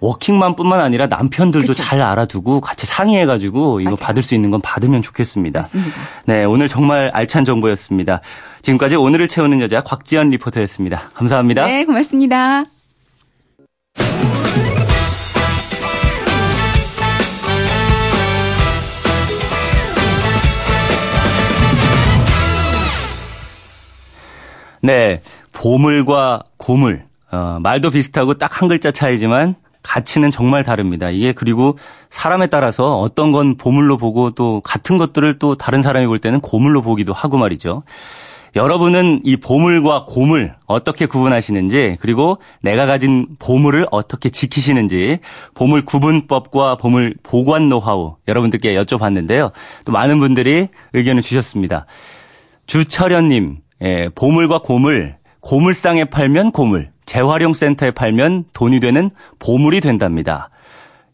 워킹맘뿐만 0.00 0.80
아니라 0.80 1.06
남편들도 1.06 1.68
그쵸. 1.68 1.82
잘 1.82 2.00
알아두고 2.02 2.60
같이 2.60 2.86
상의해가지고 2.86 3.80
이거 3.80 3.90
맞아요. 3.90 3.96
받을 3.96 4.22
수 4.22 4.34
있는 4.34 4.50
건 4.50 4.60
받으면 4.60 5.02
좋겠습니다. 5.02 5.60
맞습니다. 5.62 5.90
네, 6.26 6.44
오늘 6.44 6.68
정말 6.68 7.10
알찬 7.12 7.44
정보였습니다. 7.44 8.20
지금까지 8.62 8.96
오늘을 8.96 9.28
채우는 9.28 9.60
여자 9.60 9.82
곽지연 9.82 10.30
리포터였습니다. 10.30 11.10
감사합니다. 11.14 11.66
네, 11.66 11.84
고맙습니다. 11.84 12.64
네, 24.82 25.20
보물과 25.52 26.42
고물. 26.56 27.04
어, 27.32 27.58
말도 27.62 27.90
비슷하고 27.90 28.34
딱 28.38 28.60
한 28.60 28.68
글자 28.68 28.90
차이지만 28.90 29.54
가치는 29.82 30.30
정말 30.30 30.64
다릅니다. 30.64 31.10
이게 31.10 31.32
그리고 31.32 31.78
사람에 32.10 32.48
따라서 32.48 32.98
어떤 32.98 33.32
건 33.32 33.56
보물로 33.56 33.96
보고 33.96 34.30
또 34.30 34.60
같은 34.60 34.98
것들을 34.98 35.38
또 35.38 35.54
다른 35.54 35.82
사람이 35.82 36.06
볼 36.06 36.18
때는 36.18 36.40
고물로 36.40 36.82
보기도 36.82 37.12
하고 37.12 37.38
말이죠. 37.38 37.82
여러분은 38.56 39.20
이 39.24 39.36
보물과 39.36 40.06
고물 40.08 40.54
어떻게 40.66 41.06
구분하시는지 41.06 41.98
그리고 42.00 42.38
내가 42.62 42.84
가진 42.86 43.26
보물을 43.38 43.86
어떻게 43.92 44.28
지키시는지 44.28 45.20
보물 45.54 45.84
구분법과 45.84 46.76
보물 46.76 47.14
보관 47.22 47.68
노하우 47.68 48.16
여러분들께 48.26 48.74
여쭤봤는데요. 48.74 49.52
또 49.84 49.92
많은 49.92 50.18
분들이 50.18 50.68
의견을 50.92 51.22
주셨습니다. 51.22 51.86
주철현님, 52.66 53.58
예, 53.82 54.08
보물과 54.14 54.58
고물, 54.58 55.16
고물상에 55.40 56.06
팔면 56.06 56.52
고물, 56.52 56.90
재활용 57.10 57.54
센터에 57.54 57.90
팔면 57.90 58.44
돈이 58.52 58.78
되는 58.78 59.10
보물이 59.40 59.80
된답니다. 59.80 60.48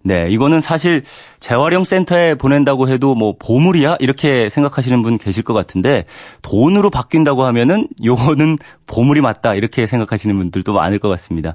네, 0.04 0.26
이거는 0.28 0.60
사실 0.60 1.02
재활용 1.40 1.84
센터에 1.84 2.34
보낸다고 2.34 2.90
해도 2.90 3.14
뭐 3.14 3.34
보물이야? 3.38 3.96
이렇게 4.00 4.50
생각하시는 4.50 5.00
분 5.00 5.16
계실 5.16 5.42
것 5.42 5.54
같은데 5.54 6.04
돈으로 6.42 6.90
바뀐다고 6.90 7.44
하면은 7.46 7.88
요거는 8.04 8.58
보물이 8.86 9.22
맞다. 9.22 9.54
이렇게 9.54 9.86
생각하시는 9.86 10.36
분들도 10.36 10.74
많을 10.74 10.98
것 10.98 11.08
같습니다. 11.08 11.54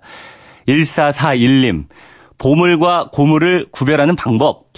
1441님, 0.67 1.85
보물과 2.39 3.09
고물을 3.11 3.67
구별하는 3.69 4.15
방법. 4.15 4.71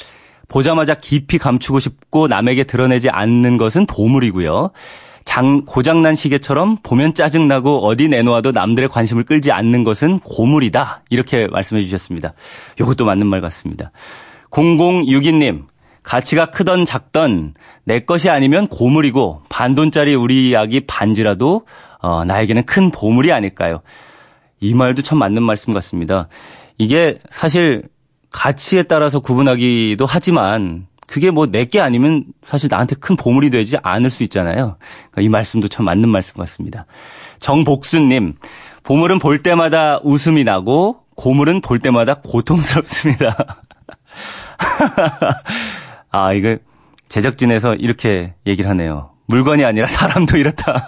보자마자 0.50 0.96
깊이 0.96 1.38
감추고 1.38 1.79
싶고 1.79 2.27
남에게 2.27 2.65
드러내지 2.65 3.10
않는 3.10 3.58
것은 3.58 3.86
보물이고요. 3.86 4.72
장, 5.25 5.63
고장난 5.65 6.15
시계처럼 6.15 6.77
보면 6.84 7.13
짜증나고 7.13 7.86
어디 7.86 8.08
내놓아도 8.08 8.51
남들의 8.51 8.89
관심을 8.89 9.24
끌지 9.24 9.51
않는 9.51 9.84
것은 9.84 10.20
고물이다. 10.20 11.03
이렇게 11.10 11.48
말씀해 11.48 11.82
주셨습니다. 11.84 12.34
이것도 12.80 13.06
맞는 13.06 13.27
말 13.27 13.42
같습니다. 13.42 13.92
0062님, 14.51 15.65
가치가 16.03 16.48
크던 16.48 16.86
작던 16.86 17.53
내 17.86 18.01
것이 18.01 18.30
아니면 18.30 18.68
고물이고 18.68 19.44
반돈짜리 19.50 20.13
우리 20.13 20.53
약이 20.53 20.82
반지라도 20.86 21.65
어, 22.01 22.25
나에게는 22.25 22.65
큰 22.65 22.92
보물이 22.92 23.32
아닐까요? 23.32 23.82
이 24.60 24.74
말도 24.74 25.01
참 25.01 25.18
맞는 25.18 25.42
말씀 25.42 25.74
같습니다. 25.74 26.27
이게 26.77 27.18
사실 27.30 27.84
가치에 28.32 28.84
따라서 28.84 29.20
구분하기도 29.20 30.06
하지만 30.06 30.88
그게 31.13 31.29
뭐 31.29 31.46
내게 31.46 31.79
아니면 31.79 32.25
사실 32.41 32.70
나한테 32.72 32.96
큰 32.96 33.15
보물이 33.15 33.51
되지 33.51 33.77
않을 33.84 34.10
수 34.10 34.24
있잖아요. 34.24 34.77
그러니까 35.12 35.22
이 35.22 35.29
말씀도 35.29 35.67
참 35.67 35.86
맞는 35.86 36.10
말씀 36.10 36.39
같습니다. 36.39 36.88
정복수님, 37.38 38.34
보물은 38.82 39.20
볼 39.20 39.38
때마다 39.38 40.00
웃음이 40.01 40.43
나고 40.43 41.01
고물은 41.15 41.62
볼 41.62 41.77
때마다 41.77 42.15
고통스럽습니다. 42.15 43.38
아, 46.10 46.34
이거 46.34 46.58
제작진에서 47.10 47.75
이렇게 47.75 48.34
얘기를 48.48 48.67
하네요. 48.72 49.12
물건이 49.27 49.63
아니라 49.63 49.86
사람도 49.86 50.38
이렇다. 50.38 50.88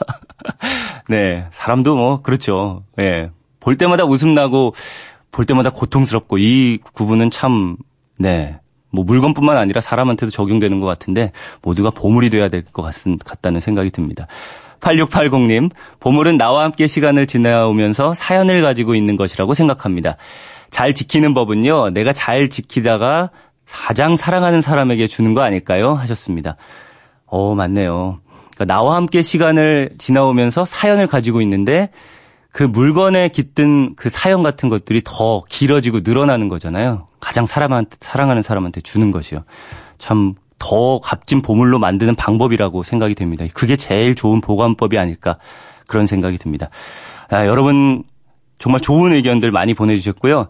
네, 1.08 1.46
사람도 1.52 1.96
뭐 1.96 2.24
그렇죠. 2.24 2.84
예. 2.98 3.04
네, 3.04 3.30
볼 3.60 3.78
때마다 3.78 4.06
웃음 4.06 4.34
나고 4.34 4.74
볼 5.32 5.46
때마다 5.46 5.70
고통스럽고 5.70 6.40
이 6.40 6.80
구분은 6.94 7.30
참 7.30 7.78
네. 8.18 8.58
뭐 8.96 9.04
물건뿐만 9.06 9.58
아니라 9.58 9.82
사람한테도 9.82 10.32
적용되는 10.32 10.80
것 10.80 10.88
같은데 10.88 11.32
모두가 11.62 11.92
보물이 11.92 12.30
돼야 12.30 12.50
될 12.50 12.64
것 12.74 12.82
같다는 13.24 13.60
생각이 13.60 13.92
듭니다. 13.92 14.28
8680님, 14.80 15.72
보물은 16.00 16.38
나와 16.38 16.64
함께 16.64 16.88
시간을 16.88 17.28
지나오면서 17.28 18.14
사연을 18.14 18.62
가지고 18.62 18.96
있는 18.96 19.16
것이라고 19.16 19.54
생각합니다. 19.54 20.18
잘 20.72 20.94
지키는 20.94 21.34
법은요, 21.34 21.92
내가 21.92 22.12
잘 22.12 22.50
지키다가 22.50 23.30
가장 23.70 24.16
사랑하는 24.16 24.62
사람에게 24.62 25.08
주는 25.08 25.34
거 25.34 25.42
아닐까요? 25.42 25.94
하셨습니다. 25.94 26.56
어, 27.26 27.56
맞네요. 27.56 28.20
그러니까 28.56 28.66
나와 28.74 28.96
함께 28.96 29.22
시간을 29.22 29.92
지나오면서 29.98 30.66
사연을 30.66 31.08
가지고 31.08 31.42
있는데 31.42 31.90
그 32.56 32.64
물건에 32.64 33.28
깃든 33.28 33.96
그 33.96 34.10
사연 34.10 34.42
같은 34.42 34.70
것들이 34.70 35.02
더 35.04 35.44
길어지고 35.50 36.00
늘어나는 36.04 36.48
거잖아요. 36.48 37.08
가장 37.20 37.46
사람한테, 37.46 37.98
사랑하는 38.00 38.42
사람한테 38.42 38.82
주는 38.82 39.12
것이요. 39.12 39.44
참 39.98 40.36
더 40.58 41.00
값진 41.00 41.42
보물로 41.42 41.80
만드는 41.80 42.16
방법이라고 42.16 42.84
생각이 42.84 43.16
됩니다. 43.16 43.46
그게 43.54 43.76
제일 43.76 44.16
좋은 44.16 44.42
보관법이 44.42 44.98
아닐까 44.98 45.38
그런 45.88 46.08
생각이 46.08 46.38
듭니다. 46.38 46.70
아, 47.30 47.46
여러분 47.46 48.04
정말 48.58 48.82
좋은 48.82 49.14
의견들 49.14 49.52
많이 49.52 49.74
보내주셨고요. 49.74 50.48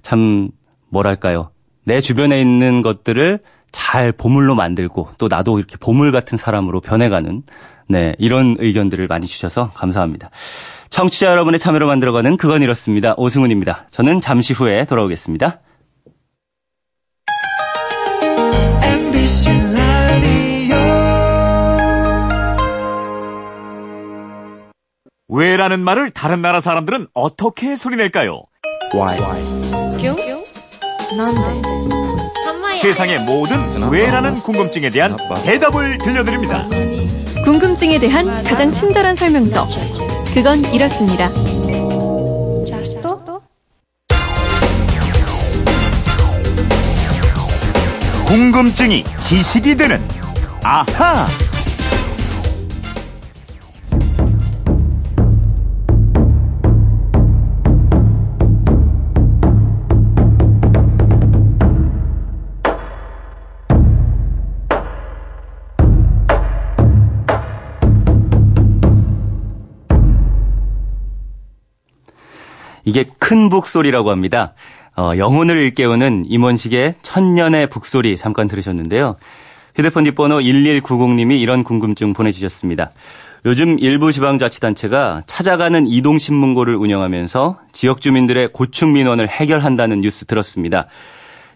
참 0.00 0.50
뭐랄까요. 0.88 1.50
내 1.84 2.00
주변에 2.00 2.40
있는 2.40 2.82
것들을 2.82 3.40
잘 3.72 4.12
보물로 4.12 4.54
만들고 4.54 5.10
또 5.18 5.28
나도 5.28 5.58
이렇게 5.58 5.76
보물 5.76 6.12
같은 6.12 6.36
사람으로 6.36 6.80
변해가는 6.80 7.42
네 7.88 8.14
이런 8.18 8.56
의견들을 8.58 9.06
많이 9.06 9.26
주셔서 9.26 9.70
감사합니다. 9.74 10.30
청취자 10.92 11.26
여러분의 11.26 11.58
참여로 11.58 11.86
만들어가는 11.86 12.36
그건 12.36 12.62
이렇습니다. 12.62 13.14
오승훈입니다. 13.16 13.86
저는 13.90 14.20
잠시 14.20 14.52
후에 14.52 14.84
돌아오겠습니다. 14.84 15.58
왜라는 25.28 25.80
말을 25.80 26.10
다른 26.10 26.42
나라 26.42 26.60
사람들은 26.60 27.06
어떻게 27.14 27.74
소리낼까요? 27.74 28.42
Why? 28.94 29.18
세상의 32.82 33.24
모든 33.24 33.58
왜라는 33.90 34.34
궁금증에 34.40 34.90
대한 34.90 35.16
대답을 35.42 35.96
들려드립니다. 35.98 36.68
궁금증에 37.44 37.98
대한 37.98 38.26
가장 38.44 38.70
친절한 38.70 39.16
설명서. 39.16 39.66
그건 40.34 40.64
이렇습니다. 40.72 41.28
궁금증이 48.26 49.04
지식이 49.20 49.76
되는 49.76 50.00
아하. 50.62 51.26
이게 72.92 73.06
큰 73.18 73.48
북소리라고 73.48 74.10
합니다. 74.10 74.52
어, 74.98 75.12
영혼을 75.16 75.56
일깨우는 75.56 76.24
임원식의 76.28 76.96
천년의 77.00 77.70
북소리 77.70 78.18
잠깐 78.18 78.48
들으셨는데요. 78.48 79.16
휴대폰 79.74 80.04
뒷번호 80.04 80.40
1190님이 80.40 81.40
이런 81.40 81.64
궁금증 81.64 82.12
보내주셨습니다. 82.12 82.90
요즘 83.46 83.78
일부 83.78 84.12
지방자치단체가 84.12 85.22
찾아가는 85.24 85.86
이동신문고를 85.86 86.76
운영하면서 86.76 87.60
지역 87.72 88.02
주민들의 88.02 88.52
고충 88.52 88.92
민원을 88.92 89.26
해결한다는 89.26 90.02
뉴스 90.02 90.26
들었습니다. 90.26 90.88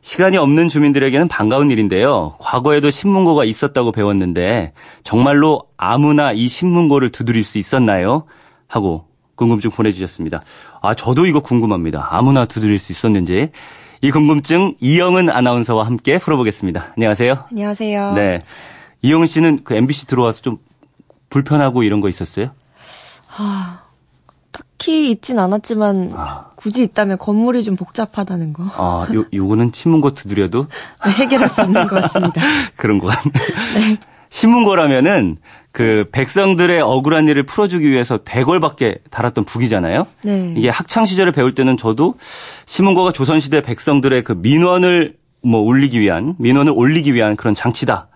시간이 0.00 0.38
없는 0.38 0.68
주민들에게는 0.68 1.28
반가운 1.28 1.70
일인데요. 1.70 2.34
과거에도 2.38 2.88
신문고가 2.88 3.44
있었다고 3.44 3.92
배웠는데 3.92 4.72
정말로 5.04 5.64
아무나 5.76 6.32
이 6.32 6.48
신문고를 6.48 7.10
두드릴 7.10 7.44
수 7.44 7.58
있었나요? 7.58 8.24
하고 8.68 9.04
궁금증 9.36 9.70
보내주셨습니다. 9.70 10.42
아, 10.86 10.94
저도 10.94 11.26
이거 11.26 11.40
궁금합니다. 11.40 12.08
아무나 12.12 12.44
두드릴 12.44 12.78
수 12.78 12.92
있었는지. 12.92 13.50
이 14.02 14.10
궁금증 14.12 14.74
이영은 14.80 15.30
아나운서와 15.30 15.84
함께 15.84 16.18
풀어보겠습니다. 16.18 16.92
안녕하세요. 16.96 17.46
안녕하세요. 17.50 18.12
네. 18.12 18.40
이영은 19.02 19.26
씨는 19.26 19.64
그 19.64 19.74
MBC 19.74 20.06
들어와서 20.06 20.42
좀 20.42 20.58
불편하고 21.28 21.82
이런 21.82 22.00
거 22.00 22.08
있었어요? 22.08 22.50
아, 23.36 23.80
딱히 24.52 25.10
있진 25.10 25.40
않았지만 25.40 26.12
아. 26.14 26.50
굳이 26.54 26.84
있다면 26.84 27.18
건물이 27.18 27.64
좀 27.64 27.74
복잡하다는 27.74 28.52
거. 28.52 28.64
아, 28.76 29.08
요 29.12 29.24
요거는 29.32 29.72
신문고 29.74 30.14
두드려도 30.14 30.68
네, 31.04 31.10
해결할 31.10 31.48
수 31.48 31.62
없는 31.62 31.88
것 31.88 32.00
같습니다. 32.02 32.40
그런 32.76 33.00
거 33.00 33.08
같네. 33.08 33.32
네. 33.32 33.96
신문고라면은 34.30 35.38
그 35.76 36.06
백성들의 36.10 36.80
억울한 36.80 37.28
일을 37.28 37.42
풀어주기 37.42 37.90
위해서 37.90 38.16
대궐밖에 38.24 39.00
달았던 39.10 39.44
북이잖아요. 39.44 40.06
네. 40.24 40.54
이게 40.56 40.70
학창 40.70 41.04
시절에 41.04 41.32
배울 41.32 41.54
때는 41.54 41.76
저도 41.76 42.14
신문고가 42.64 43.12
조선시대 43.12 43.60
백성들의 43.60 44.24
그 44.24 44.32
민원을 44.32 45.16
뭐 45.42 45.60
올리기 45.60 46.00
위한 46.00 46.34
민원을 46.38 46.72
올리기 46.74 47.12
위한 47.12 47.36
그런 47.36 47.54
장치다 47.54 48.08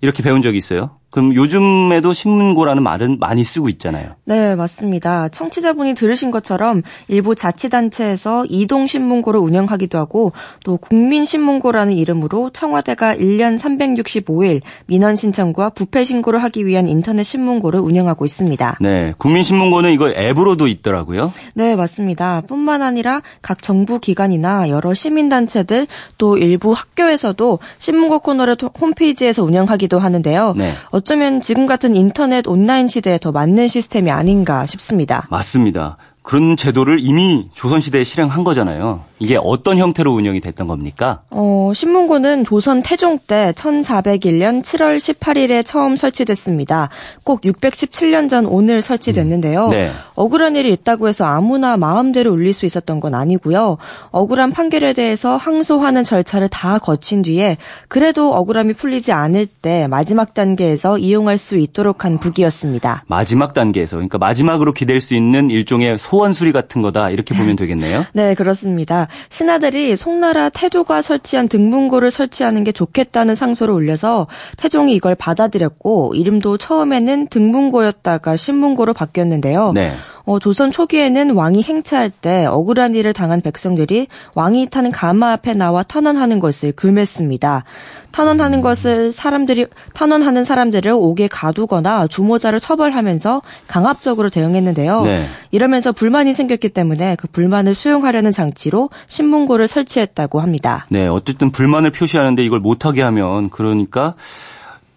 이렇게 0.00 0.22
배운 0.22 0.40
적이 0.40 0.56
있어요. 0.56 0.92
그럼 1.12 1.34
요즘에도 1.34 2.14
신문고라는 2.14 2.82
말은 2.82 3.18
많이 3.20 3.44
쓰고 3.44 3.68
있잖아요. 3.68 4.14
네, 4.24 4.56
맞습니다. 4.56 5.28
청취자분이 5.28 5.92
들으신 5.94 6.30
것처럼 6.30 6.80
일부 7.06 7.34
자치단체에서 7.34 8.46
이동신문고를 8.48 9.38
운영하기도 9.38 9.98
하고 9.98 10.32
또 10.64 10.78
국민신문고라는 10.78 11.92
이름으로 11.92 12.48
청와대가 12.50 13.14
1년 13.14 13.58
365일 13.58 14.62
민원 14.86 15.16
신청과 15.16 15.70
부패 15.70 16.02
신고를 16.02 16.42
하기 16.44 16.64
위한 16.64 16.88
인터넷 16.88 17.24
신문고를 17.24 17.78
운영하고 17.80 18.24
있습니다. 18.24 18.78
네, 18.80 19.12
국민신문고는 19.18 19.92
이거 19.92 20.10
앱으로도 20.10 20.66
있더라고요. 20.66 21.30
네, 21.52 21.76
맞습니다. 21.76 22.40
뿐만 22.48 22.80
아니라 22.80 23.20
각 23.42 23.60
정부 23.60 24.00
기관이나 24.00 24.70
여러 24.70 24.94
시민단체들 24.94 25.86
또 26.16 26.38
일부 26.38 26.72
학교에서도 26.72 27.58
신문고 27.78 28.20
코너를 28.20 28.56
홈페이지에서 28.80 29.44
운영하기도 29.44 29.98
하는데요. 29.98 30.54
네. 30.56 30.72
어쩌면 31.02 31.40
지금 31.40 31.66
같은 31.66 31.96
인터넷 31.96 32.46
온라인 32.46 32.86
시대에 32.86 33.18
더 33.18 33.32
맞는 33.32 33.66
시스템이 33.66 34.12
아닌가 34.12 34.66
싶습니다. 34.66 35.26
맞습니다. 35.30 35.96
그런 36.22 36.56
제도를 36.56 36.98
이미 37.00 37.48
조선시대에 37.54 38.04
실행한 38.04 38.44
거잖아요. 38.44 39.02
이게 39.22 39.38
어떤 39.40 39.78
형태로 39.78 40.12
운영이 40.12 40.40
됐던 40.40 40.66
겁니까? 40.66 41.22
어, 41.30 41.70
신문고는 41.72 42.44
조선 42.44 42.82
태종 42.82 43.20
때 43.24 43.52
1401년 43.54 44.62
7월 44.62 44.96
18일에 44.96 45.64
처음 45.64 45.96
설치됐습니다. 45.96 46.88
꼭 47.22 47.42
617년 47.42 48.28
전 48.28 48.46
오늘 48.46 48.82
설치됐는데요. 48.82 49.66
음, 49.66 49.70
네. 49.70 49.92
억울한 50.16 50.56
일이 50.56 50.72
있다고 50.72 51.06
해서 51.06 51.24
아무나 51.24 51.76
마음대로 51.76 52.32
울릴 52.32 52.52
수 52.52 52.66
있었던 52.66 52.98
건 52.98 53.14
아니고요. 53.14 53.78
억울한 54.10 54.50
판결에 54.50 54.92
대해서 54.92 55.36
항소하는 55.36 56.02
절차를 56.02 56.48
다 56.48 56.78
거친 56.78 57.22
뒤에 57.22 57.58
그래도 57.86 58.34
억울함이 58.34 58.72
풀리지 58.74 59.12
않을 59.12 59.46
때 59.46 59.86
마지막 59.86 60.34
단계에서 60.34 60.98
이용할 60.98 61.38
수 61.38 61.56
있도록 61.56 62.04
한 62.04 62.18
북이었습니다. 62.18 63.04
마지막 63.06 63.54
단계에서 63.54 63.96
그러니까 63.96 64.18
마지막으로 64.18 64.72
기댈 64.72 65.00
수 65.00 65.14
있는 65.14 65.48
일종의 65.48 65.98
소원 66.00 66.32
수리 66.32 66.50
같은 66.50 66.82
거다 66.82 67.10
이렇게 67.10 67.36
보면 67.36 67.54
되겠네요. 67.62 68.04
네, 68.14 68.34
그렇습니다. 68.34 69.06
신하들이 69.28 69.96
송나라 69.96 70.48
태조가 70.48 71.02
설치한 71.02 71.48
등문고를 71.48 72.10
설치하는 72.10 72.64
게 72.64 72.72
좋겠다는 72.72 73.34
상소를 73.34 73.72
올려서 73.74 74.26
태종이 74.56 74.94
이걸 74.94 75.14
받아들였고 75.14 76.14
이름도 76.14 76.58
처음에는 76.58 77.28
등문고였다가 77.28 78.36
신문고로 78.36 78.94
바뀌었는데요. 78.94 79.72
네. 79.72 79.94
어, 80.24 80.38
조선 80.38 80.70
초기에는 80.70 81.32
왕이 81.32 81.62
행차할 81.62 82.10
때 82.10 82.46
억울한 82.46 82.94
일을 82.94 83.12
당한 83.12 83.40
백성들이 83.40 84.06
왕이 84.34 84.68
타는 84.70 84.90
가마 84.90 85.32
앞에 85.32 85.54
나와 85.54 85.82
탄원하는 85.82 86.40
것을 86.40 86.72
금했습니다. 86.72 87.64
탄원하는 88.12 88.60
것을 88.60 89.10
사람들이 89.10 89.66
탄원하는 89.94 90.44
사람들을 90.44 90.92
옥에 90.92 91.28
가두거나 91.28 92.06
주모자를 92.06 92.60
처벌하면서 92.60 93.42
강압적으로 93.66 94.28
대응했는데요. 94.28 95.02
네. 95.04 95.26
이러면서 95.50 95.92
불만이 95.92 96.34
생겼기 96.34 96.68
때문에 96.68 97.16
그 97.16 97.26
불만을 97.26 97.74
수용하려는 97.74 98.30
장치로 98.30 98.90
신문고를 99.06 99.66
설치했다고 99.66 100.40
합니다. 100.40 100.86
네, 100.90 101.08
어쨌든 101.08 101.50
불만을 101.50 101.90
표시하는데 101.90 102.44
이걸 102.44 102.60
못하게 102.60 103.02
하면 103.02 103.50
그러니까 103.50 104.14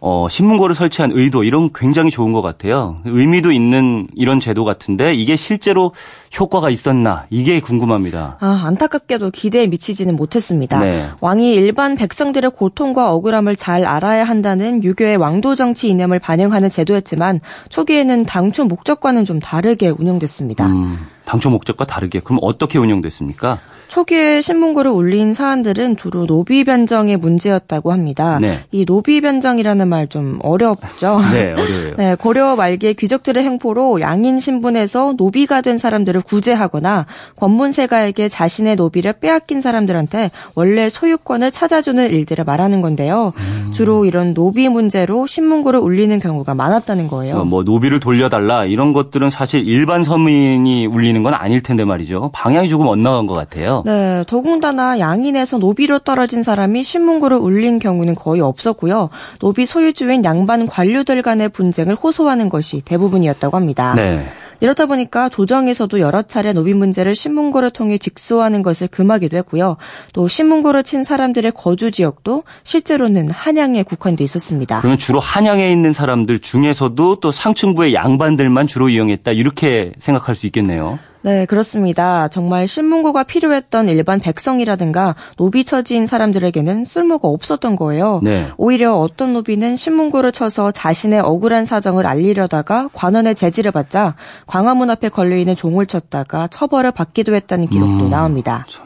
어, 0.08 0.30
신문고를 0.30 0.76
설치한 0.76 1.14
의도 1.16 1.44
이런 1.44 1.72
굉장히 1.74 2.12
좋은 2.12 2.32
것 2.32 2.44
같아요. 2.44 2.98
의미도 3.06 3.52
있는 3.52 4.08
이런 4.14 4.40
제도 4.40 4.64
같은데 4.64 5.16
이게 5.16 5.36
실제로 5.36 5.94
효과가 6.40 6.70
있었나 6.70 7.26
이게 7.32 7.60
궁금합니다. 7.60 8.38
아, 8.40 8.62
안타깝게도 8.66 9.32
기대에 9.32 9.66
미치지는 9.66 10.16
못했습니다. 10.16 10.80
네. 10.80 11.10
왕이 11.22 11.56
일반 11.56 11.96
백성들의 11.96 12.52
고통과 12.52 13.12
억울함을 13.14 13.56
잘 13.56 13.84
알아야 13.84 14.26
한다는 14.26 14.84
유교의 14.84 15.18
왕도 15.18 15.56
정치 15.56 15.90
이념을 15.90 16.20
반영하는 16.20 16.70
제도였지만 16.70 17.40
초기에는 17.70 18.28
당초 18.28 18.66
목적과는 18.66 19.26
좀 19.26 19.40
다르게 19.40 19.90
운영됐습니다. 19.90 20.68
음. 20.68 21.00
당초 21.26 21.50
목적과 21.50 21.86
다르게 21.86 22.20
그럼 22.22 22.40
어떻게 22.42 22.78
운영됐습니까? 22.80 23.60
초기에 23.88 24.42
신문고를 24.42 24.92
울린 24.92 25.34
사안들은 25.34 25.98
주로 25.98 26.26
노비 26.26 26.64
변정의 26.64 27.18
문제였다고 27.18 27.92
합니다. 27.92 28.40
네. 28.40 28.60
이 28.72 28.86
노비 28.86 29.22
변정이라는 29.22 29.88
말 29.88 30.06
좀 30.08 30.40
어렵죠. 30.44 31.20
네, 31.34 31.52
어려워요. 31.54 31.96
네, 31.98 32.16
고려 32.16 32.56
말기에 32.56 32.94
귀족들의 32.94 33.44
횡포로 33.44 34.02
양인 34.02 34.40
신분에서 34.40 35.16
노비가 35.18 35.62
된 35.62 35.78
사람들을 35.80 36.22
구제하거나 36.22 37.06
권문세가에게 37.38 38.30
자신의 38.30 38.76
노비를 38.76 39.14
빼앗긴 39.14 39.62
사람들한테 39.62 40.32
원래 40.54 40.90
소유권을 40.90 41.52
찾아주는 41.52 42.12
일들을 42.12 42.44
말하는 42.46 42.82
건데요. 42.82 43.34
음. 43.38 43.72
주로 43.74 44.06
이런 44.06 44.34
노비 44.34 44.70
문제로 44.70 45.26
신문고를 45.26 45.80
울리는 45.80 46.18
경우가 46.20 46.54
많았다는 46.54 47.08
거예요. 47.08 47.38
어, 47.38 47.46
뭐 47.46 47.64
노비를 47.64 48.00
돌려달라 48.00 48.66
이런 48.66 48.94
것들은 48.94 49.30
사실 49.30 49.68
일반 49.68 50.04
서민이 50.04 50.86
울리는 50.86 51.15
건 51.24 51.34
아닐 51.34 51.62
텐데 51.62 51.86
말이죠. 51.86 52.32
방향이 52.34 52.70
조금 52.70 52.88
엇나간 52.88 53.28
것 53.28 53.34
같아요. 53.34 53.84
네, 53.86 54.24
더군다나 54.28 55.00
양인에서 55.00 55.58
노비로 55.58 56.00
떨어진 56.00 56.44
사람이 56.44 56.84
신문고를 56.84 57.38
울린 57.38 57.80
경우는 57.80 58.16
거의 58.16 58.42
없었고요. 58.42 59.10
노비 59.40 59.66
소유주인 59.66 60.24
양반 60.26 60.68
관료들 60.68 61.22
간의 61.22 61.50
분쟁을 61.50 61.96
호소하는 61.96 62.50
것이 62.50 62.82
대부분이었다고 62.82 63.58
합니다. 63.58 63.94
네. 63.96 64.26
이렇다 64.60 64.86
보니까 64.86 65.30
조정에서도 65.30 66.00
여러 66.00 66.22
차례 66.22 66.54
노비 66.54 66.74
문제를 66.74 67.16
신문고를 67.16 67.72
통해 67.72 67.98
직소하는 67.98 68.64
것을 68.64 68.88
금하기도 68.88 69.38
했고요. 69.38 69.78
또 70.14 70.28
신문고를 70.28 70.84
친 70.84 71.04
사람들의 71.04 71.52
거주 71.56 71.92
지역도 71.92 72.44
실제로는 72.64 73.30
한양에 73.30 73.84
국한돼 73.84 74.24
있었습니다. 74.24 74.80
그러면 74.80 74.98
주로 74.98 75.20
한양에 75.20 75.72
있는 75.72 75.94
사람들 75.94 76.40
중에서도 76.40 77.20
또 77.20 77.32
상층부의 77.32 77.94
양반들만 77.94 78.68
주로 78.68 78.90
이용했다 78.90 79.32
이렇게 79.32 79.92
생각할 80.00 80.36
수 80.36 80.46
있겠네요. 80.48 81.00
네, 81.26 81.48
그렇습니다. 81.48 82.28
정말 82.28 82.68
신문고가 82.68 83.24
필요했던 83.24 83.90
일반 83.90 84.20
백성이라든가 84.20 85.16
노비 85.38 85.66
처지인 85.66 86.06
사람들에게는 86.06 86.86
쓸모가 86.86 87.28
없었던 87.28 87.78
거예요. 87.78 88.20
네. 88.22 88.46
오히려 88.58 88.94
어떤 88.94 89.34
노비는 89.34 89.76
신문고를 89.76 90.32
쳐서 90.32 90.70
자신의 90.70 91.22
억울한 91.22 91.66
사정을 91.66 92.06
알리려다가 92.06 92.90
관원의 92.94 93.34
제지를 93.34 93.72
받자 93.72 94.16
광화문 94.46 94.92
앞에 94.92 95.10
걸려있는 95.10 95.56
종을 95.56 95.88
쳤다가 95.88 96.48
처벌을 96.48 96.92
받기도 96.92 97.34
했다는 97.34 97.70
기록도 97.70 98.06
음, 98.06 98.10
나옵니다. 98.12 98.68
참. 98.70 98.86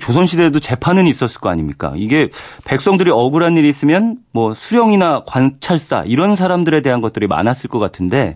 조선시대에도 0.00 0.58
재판은 0.58 1.06
있었을 1.06 1.40
거 1.40 1.48
아닙니까? 1.48 1.92
이게 1.94 2.30
백성들이 2.64 3.12
억울한 3.12 3.56
일이 3.56 3.68
있으면 3.68 4.16
뭐 4.32 4.52
수령이나 4.52 5.22
관찰사 5.28 6.02
이런 6.06 6.34
사람들에 6.34 6.82
대한 6.82 7.00
것들이 7.00 7.28
많았을 7.28 7.70
것 7.70 7.78
같은데 7.78 8.34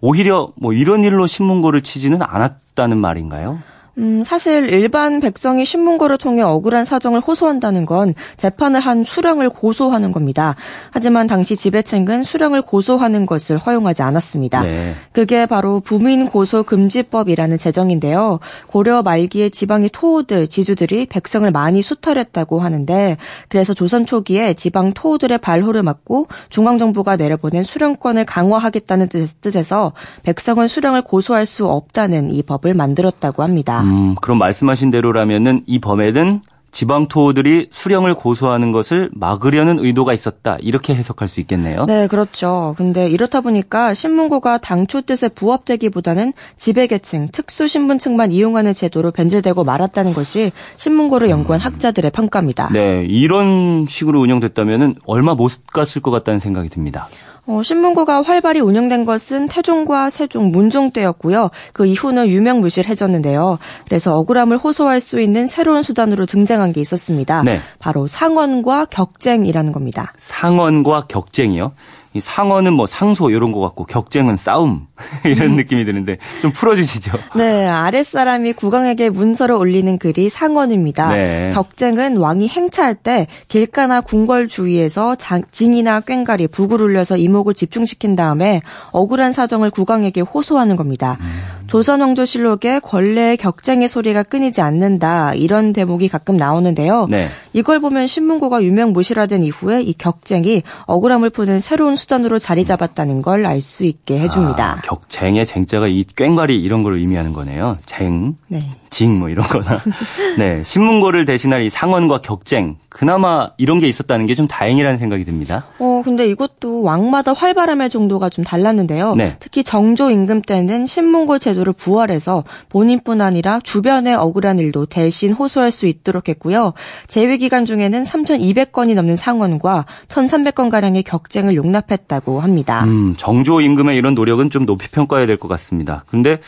오히려 0.00 0.52
뭐 0.56 0.72
이런 0.72 1.04
일로 1.04 1.26
신문고를 1.26 1.82
치지는 1.82 2.22
않았다는 2.22 2.98
말인가요? 2.98 3.58
음, 4.00 4.22
사실 4.24 4.72
일반 4.72 5.20
백성이 5.20 5.66
신문고를 5.66 6.16
통해 6.16 6.40
억울한 6.40 6.86
사정을 6.86 7.20
호소한다는 7.20 7.84
건 7.84 8.14
재판을 8.38 8.80
한 8.80 9.04
수령을 9.04 9.50
고소하는 9.50 10.10
겁니다. 10.10 10.56
하지만 10.90 11.26
당시 11.26 11.54
지배층은 11.54 12.24
수령을 12.24 12.62
고소하는 12.62 13.26
것을 13.26 13.58
허용하지 13.58 14.02
않았습니다. 14.02 14.62
네. 14.62 14.94
그게 15.12 15.44
바로 15.44 15.80
부민 15.80 16.26
고소 16.28 16.62
금지법이라는 16.62 17.58
제정인데요. 17.58 18.40
고려 18.68 19.02
말기에 19.02 19.50
지방의 19.50 19.90
토호들, 19.92 20.48
지주들이 20.48 21.06
백성을 21.06 21.48
많이 21.50 21.82
수탈했다고 21.82 22.60
하는데 22.60 23.18
그래서 23.48 23.74
조선 23.74 24.06
초기에 24.06 24.54
지방 24.54 24.94
토호들의 24.94 25.36
발호를 25.38 25.82
막고 25.82 26.26
중앙정부가 26.48 27.16
내려보낸 27.16 27.64
수령권을 27.64 28.24
강화하겠다는 28.24 29.08
뜻에서 29.40 29.92
백성은 30.22 30.68
수령을 30.68 31.02
고소할 31.02 31.44
수 31.44 31.66
없다는 31.66 32.30
이 32.30 32.42
법을 32.42 32.72
만들었다고 32.72 33.42
합니다. 33.42 33.89
음, 33.90 34.14
그럼 34.20 34.38
말씀하신 34.38 34.90
대로라면은 34.90 35.62
이 35.66 35.80
범에는 35.80 36.40
지방 36.72 37.08
토호들이 37.08 37.68
수령을 37.70 38.14
고소하는 38.14 38.70
것을 38.70 39.10
막으려는 39.12 39.78
의도가 39.78 40.12
있었다. 40.12 40.56
이렇게 40.60 40.94
해석할 40.94 41.26
수 41.26 41.40
있겠네요. 41.40 41.84
네, 41.86 42.06
그렇죠. 42.06 42.74
근데 42.78 43.08
이렇다 43.08 43.40
보니까 43.40 43.92
신문고가 43.92 44.58
당초 44.58 45.00
뜻에 45.00 45.28
부합되기보다는 45.28 46.32
지배계층, 46.56 47.28
특수신분층만 47.32 48.32
이용하는 48.32 48.72
제도로 48.72 49.10
변질되고 49.10 49.64
말았다는 49.64 50.14
것이 50.14 50.52
신문고를 50.76 51.28
연구한 51.28 51.60
음. 51.60 51.64
학자들의 51.64 52.10
평가입니다. 52.12 52.70
네, 52.72 53.04
이런 53.08 53.86
식으로 53.88 54.20
운영됐다면 54.20 54.96
얼마 55.06 55.34
못 55.34 55.50
갔을 55.72 56.00
것 56.00 56.10
같다는 56.10 56.38
생각이 56.38 56.68
듭니다. 56.68 57.08
어, 57.50 57.64
신문고가 57.64 58.22
활발히 58.22 58.60
운영된 58.60 59.04
것은 59.04 59.48
태종과 59.48 60.10
세종, 60.10 60.52
문종 60.52 60.92
때였고요. 60.92 61.50
그 61.72 61.84
이후는 61.84 62.28
유명무실해졌는데요. 62.28 63.58
그래서 63.86 64.16
억울함을 64.18 64.56
호소할 64.56 65.00
수 65.00 65.20
있는 65.20 65.48
새로운 65.48 65.82
수단으로 65.82 66.26
등장한 66.26 66.72
게 66.72 66.80
있었습니다. 66.80 67.42
네. 67.42 67.58
바로 67.80 68.06
상언과 68.06 68.84
격쟁이라는 68.86 69.72
겁니다. 69.72 70.12
상언과 70.18 71.06
격쟁이요? 71.08 71.72
이 72.12 72.20
상어는 72.20 72.72
뭐 72.72 72.86
상소 72.86 73.30
이런 73.30 73.52
거 73.52 73.60
같고 73.60 73.84
격쟁은 73.84 74.36
싸움 74.36 74.88
이런 75.24 75.54
느낌이 75.54 75.84
드는데 75.84 76.18
좀 76.42 76.50
풀어주시죠. 76.50 77.12
네, 77.36 77.66
아랫사람이 77.66 78.54
국왕에게 78.54 79.10
문서를 79.10 79.54
올리는 79.54 79.96
글이 79.96 80.28
상언입니다. 80.28 81.10
네. 81.10 81.50
격쟁은 81.54 82.16
왕이 82.16 82.48
행차할 82.48 82.96
때 82.96 83.28
길가나 83.46 84.00
궁궐 84.00 84.48
주위에서 84.48 85.16
징이나 85.52 86.00
꽹가리, 86.00 86.48
북을 86.48 86.82
울려서 86.82 87.16
이목을 87.16 87.54
집중시킨 87.54 88.16
다음에 88.16 88.60
억울한 88.90 89.32
사정을 89.32 89.70
국왕에게 89.70 90.22
호소하는 90.22 90.74
겁니다. 90.74 91.16
음. 91.20 91.60
조선왕조실록에 91.70 92.80
권례의 92.80 93.36
격쟁의 93.36 93.86
소리가 93.86 94.24
끊이지 94.24 94.60
않는다 94.60 95.34
이런 95.34 95.72
대목이 95.72 96.08
가끔 96.08 96.36
나오는데요. 96.36 97.06
네. 97.08 97.28
이걸 97.52 97.78
보면 97.78 98.08
신문고가 98.08 98.64
유명무실화된 98.64 99.44
이후에 99.44 99.82
이 99.82 99.92
격쟁이 99.92 100.64
억울함을 100.86 101.30
푸는 101.30 101.60
새로운 101.60 101.94
수단으로 102.00 102.38
자리 102.38 102.64
잡았다는 102.64 103.22
걸 103.22 103.44
알 103.46 103.60
수 103.60 103.84
있게 103.84 104.18
해줍니다. 104.20 104.78
아, 104.78 104.80
격쟁의 104.82 105.44
쟁자가 105.46 105.86
이 105.86 106.02
꽹과리 106.04 106.58
이런 106.60 106.82
걸 106.82 106.94
의미하는 106.98 107.32
거네요. 107.32 107.76
쟁, 107.86 108.36
네. 108.48 108.60
징뭐 108.90 109.28
이런 109.28 109.46
거나. 109.46 109.78
네. 110.38 110.62
신문고를 110.64 111.24
대신할 111.24 111.62
이 111.62 111.70
상언과 111.70 112.20
격쟁. 112.22 112.76
그나마 112.88 113.50
이런 113.56 113.78
게 113.78 113.86
있었다는 113.86 114.26
게 114.26 114.34
좀 114.34 114.48
다행이라는 114.48 114.98
생각이 114.98 115.24
듭니다. 115.24 115.66
어, 115.78 116.02
근데 116.04 116.26
이것도 116.26 116.82
왕마다 116.82 117.32
활발함의 117.34 117.90
정도가 117.90 118.30
좀 118.30 118.44
달랐는데요. 118.44 119.14
네. 119.16 119.36
특히 119.38 119.62
정조 119.62 120.10
임금 120.10 120.42
때는 120.42 120.86
신문고 120.86 121.38
제도를 121.38 121.72
부활해서 121.72 122.42
본인뿐 122.68 123.20
아니라 123.20 123.60
주변의 123.62 124.14
억울한 124.14 124.58
일도 124.58 124.86
대신 124.86 125.32
호소할 125.32 125.70
수 125.70 125.86
있도록 125.86 126.28
했고요. 126.28 126.72
재위 127.06 127.38
기간 127.38 127.64
중에는 127.66 128.02
3,200건이 128.02 128.94
넘는 128.94 129.16
상언과 129.16 129.84
1,300건 130.08 130.70
가량의 130.70 131.02
격쟁을 131.04 131.54
용납 131.54 131.89
했다고 131.90 132.40
합니다. 132.40 132.84
음, 132.84 133.14
정조 133.16 133.60
임금의 133.60 133.96
이런 133.96 134.14
노력은 134.14 134.50
좀 134.50 134.66
높이 134.66 134.88
평가해야 134.88 135.26
될 135.26 135.36
것 135.38 135.48
같습니다. 135.48 136.04
근데 136.06 136.38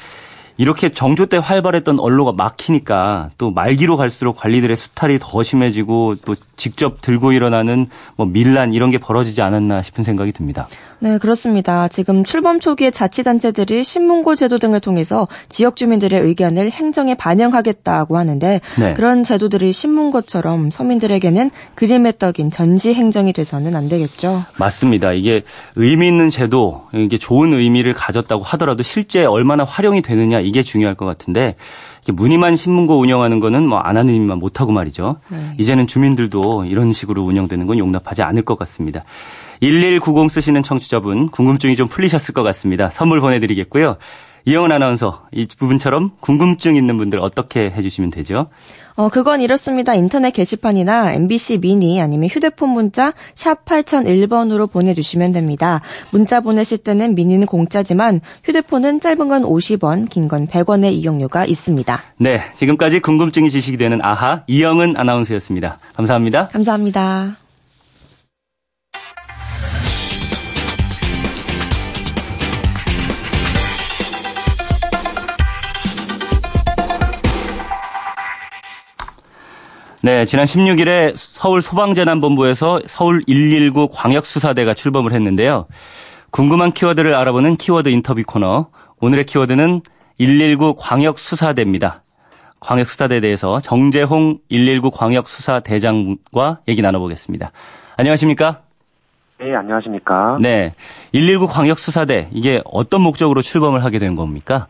이렇게 0.58 0.90
정조 0.90 1.26
때 1.26 1.38
활발했던 1.38 1.98
언로가 1.98 2.32
막히니까 2.32 3.30
또 3.38 3.50
말기로 3.50 3.96
갈수록 3.96 4.34
관리들의 4.34 4.76
수탈이 4.76 5.18
더 5.20 5.42
심해지고 5.42 6.16
또 6.24 6.36
직접 6.56 7.00
들고 7.00 7.32
일어나는 7.32 7.86
뭐 8.16 8.26
밀란 8.26 8.72
이런 8.72 8.90
게 8.90 8.98
벌어지지 8.98 9.40
않았나 9.40 9.82
싶은 9.82 10.04
생각이 10.04 10.30
듭니다. 10.32 10.68
네, 11.02 11.18
그렇습니다. 11.18 11.88
지금 11.88 12.22
출범 12.22 12.60
초기에 12.60 12.92
자치단체들이 12.92 13.82
신문고 13.82 14.36
제도 14.36 14.60
등을 14.60 14.78
통해서 14.78 15.26
지역 15.48 15.74
주민들의 15.74 16.20
의견을 16.20 16.70
행정에 16.70 17.16
반영하겠다고 17.16 18.16
하는데 18.16 18.60
네. 18.78 18.94
그런 18.94 19.24
제도들이 19.24 19.72
신문고처럼 19.72 20.70
서민들에게는 20.70 21.50
그림의 21.74 22.18
떡인 22.20 22.52
전시 22.52 22.94
행정이 22.94 23.32
돼서는 23.32 23.74
안 23.74 23.88
되겠죠. 23.88 24.44
맞습니다. 24.58 25.12
이게 25.12 25.42
의미 25.74 26.06
있는 26.06 26.30
제도, 26.30 26.82
이게 26.94 27.18
좋은 27.18 27.52
의미를 27.52 27.94
가졌다고 27.94 28.44
하더라도 28.44 28.84
실제 28.84 29.24
얼마나 29.24 29.64
활용이 29.64 30.02
되느냐 30.02 30.38
이게 30.38 30.62
중요할 30.62 30.94
것 30.94 31.04
같은데 31.04 31.56
무늬만 32.08 32.56
신문고 32.56 32.98
운영하는 32.98 33.38
거는 33.38 33.68
뭐 33.68 33.80
안 33.84 33.96
하는 33.96 34.14
일만 34.14 34.38
못하고 34.38 34.72
말이죠. 34.72 35.16
네. 35.28 35.54
이제는 35.58 35.86
주민들도 35.86 36.64
이런 36.64 36.92
식으로 36.92 37.22
운영되는 37.22 37.66
건 37.66 37.78
용납하지 37.78 38.22
않을 38.22 38.42
것 38.42 38.58
같습니다. 38.58 39.04
1190 39.60 40.30
쓰시는 40.30 40.62
청취자분 40.62 41.28
궁금증이 41.28 41.76
좀 41.76 41.88
풀리셨을 41.88 42.34
것 42.34 42.42
같습니다. 42.42 42.90
선물 42.90 43.20
보내드리겠고요. 43.20 43.96
이영은 44.44 44.72
아나운서 44.72 45.22
이 45.32 45.46
부분처럼 45.46 46.12
궁금증 46.20 46.74
있는 46.76 46.96
분들 46.96 47.20
어떻게 47.20 47.70
해주시면 47.70 48.10
되죠? 48.10 48.48
어, 48.94 49.08
그건 49.08 49.40
이렇습니다. 49.40 49.94
인터넷 49.94 50.32
게시판이나 50.32 51.12
MBC 51.14 51.58
미니 51.58 52.00
아니면 52.02 52.28
휴대폰 52.28 52.70
문자 52.70 53.12
샵 53.34 53.64
8001번으로 53.64 54.70
보내주시면 54.70 55.32
됩니다. 55.32 55.80
문자 56.10 56.40
보내실 56.40 56.78
때는 56.78 57.14
미니는 57.14 57.46
공짜지만 57.46 58.20
휴대폰은 58.44 59.00
짧은 59.00 59.28
건 59.28 59.42
50원, 59.44 60.08
긴 60.10 60.28
건 60.28 60.46
100원의 60.46 60.92
이용료가 60.92 61.44
있습니다. 61.46 62.02
네, 62.18 62.40
지금까지 62.54 63.00
궁금증이 63.00 63.50
지식이 63.50 63.76
되는 63.76 64.00
아하 64.02 64.42
이영은 64.46 64.96
아나운서였습니다. 64.96 65.78
감사합니다. 65.94 66.48
감사합니다. 66.48 67.41
네, 80.04 80.24
지난 80.24 80.46
16일에 80.46 81.12
서울 81.14 81.62
소방재난본부에서 81.62 82.80
서울 82.86 83.22
119 83.24 83.86
광역수사대가 83.92 84.74
출범을 84.74 85.12
했는데요. 85.12 85.66
궁금한 86.32 86.72
키워드를 86.72 87.14
알아보는 87.14 87.54
키워드 87.54 87.88
인터뷰 87.88 88.20
코너. 88.26 88.66
오늘의 89.00 89.26
키워드는 89.26 89.82
119 90.18 90.74
광역수사대입니다. 90.74 92.02
광역수사대에 92.58 93.20
대해서 93.20 93.60
정재홍 93.60 94.38
119 94.48 94.90
광역수사대장과 94.90 96.58
얘기 96.66 96.82
나눠보겠습니다. 96.82 97.52
안녕하십니까? 97.96 98.62
네, 99.38 99.54
안녕하십니까? 99.54 100.38
네. 100.40 100.74
119 101.12 101.46
광역수사대, 101.46 102.30
이게 102.32 102.60
어떤 102.64 103.02
목적으로 103.02 103.40
출범을 103.40 103.84
하게 103.84 104.00
된 104.00 104.16
겁니까? 104.16 104.66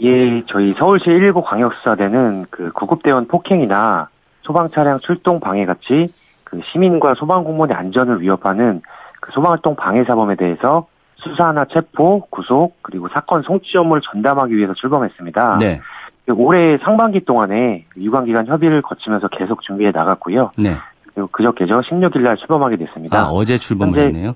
예, 0.00 0.44
저희 0.46 0.74
서울시 0.78 1.06
119 1.06 1.42
광역수사대는 1.42 2.46
그 2.50 2.70
구급대원 2.70 3.26
폭행이나 3.26 4.08
소방 4.48 4.70
차량 4.70 4.98
출동 5.00 5.40
방해 5.40 5.66
같이 5.66 6.08
그 6.42 6.58
시민과 6.72 7.14
소방 7.14 7.44
공무원의 7.44 7.76
안전을 7.76 8.22
위협하는 8.22 8.80
그 9.20 9.30
소방활동 9.32 9.76
방해 9.76 10.04
사범에 10.04 10.36
대해서 10.36 10.86
수사나 11.16 11.66
체포, 11.66 12.20
구속 12.30 12.78
그리고 12.80 13.08
사건 13.08 13.42
송치 13.42 13.76
업무를 13.76 14.00
전담하기 14.00 14.56
위해서 14.56 14.72
출범했습니다. 14.72 15.58
네. 15.58 15.80
그 16.24 16.32
올해 16.32 16.78
상반기 16.78 17.20
동안에 17.24 17.84
유관기관 17.98 18.46
협의를 18.46 18.80
거치면서 18.80 19.28
계속 19.28 19.60
준비해 19.62 19.90
나갔고요. 19.90 20.52
네. 20.56 20.76
그리고 21.12 21.28
그저께죠 21.30 21.80
16일 21.82 22.20
날 22.20 22.36
출범하게 22.38 22.76
됐습니다. 22.76 23.18
아, 23.20 23.24
어제 23.26 23.58
출범을 23.58 23.98
했네요. 23.98 24.34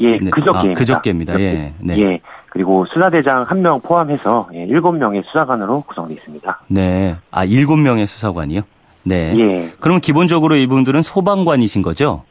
예, 0.00 0.18
네. 0.18 0.30
그저께입니다. 0.30 0.72
아, 0.72 0.74
그저께입니다. 0.78 1.40
예. 1.40 1.72
네. 1.78 1.98
예. 1.98 2.20
그리고 2.50 2.84
수사대장 2.86 3.44
한 3.44 3.62
명 3.62 3.80
포함해서 3.80 4.48
예, 4.52 4.66
7명의 4.66 5.24
수사관으로 5.26 5.82
구성되어 5.82 6.16
있습니다. 6.16 6.60
네. 6.68 7.16
아, 7.30 7.46
7명의 7.46 8.06
수사관이요? 8.06 8.62
네. 9.02 9.34
예. 9.38 9.72
그러면 9.80 10.00
기본적으로 10.00 10.56
이분들은 10.56 11.02
소방관이신 11.02 11.82
거죠? 11.82 12.24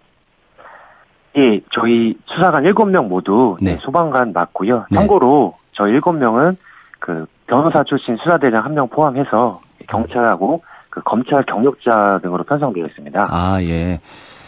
예, 1.38 1.62
저희 1.72 2.16
수사관 2.26 2.64
7명 2.64 3.08
모두 3.08 3.58
네. 3.62 3.78
소방관 3.82 4.34
맞고요. 4.34 4.86
네. 4.90 4.96
참고로 4.96 5.56
저 5.72 5.86
7명은 5.86 6.58
그 7.00 7.26
변호사 7.48 7.84
출신 7.84 8.18
수사대장 8.18 8.64
한 8.66 8.74
명 8.74 8.88
포함해서 8.90 9.62
경찰하고 9.88 10.62
그 10.90 11.02
검찰 11.04 11.44
경력자 11.46 12.20
등으로 12.24 12.44
편성되어 12.44 12.86
있습니다. 12.88 13.28
아, 13.30 13.62
예. 13.62 14.00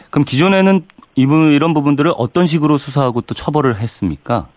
그럼 0.10 0.26
기존에는 0.26 0.82
이분 1.16 1.52
이런 1.54 1.74
부분들을 1.74 2.12
어떤 2.18 2.46
식으로 2.48 2.78
수사하고 2.78 3.22
또 3.22 3.34
처벌을 3.34 3.78
했습니까? 3.78 4.48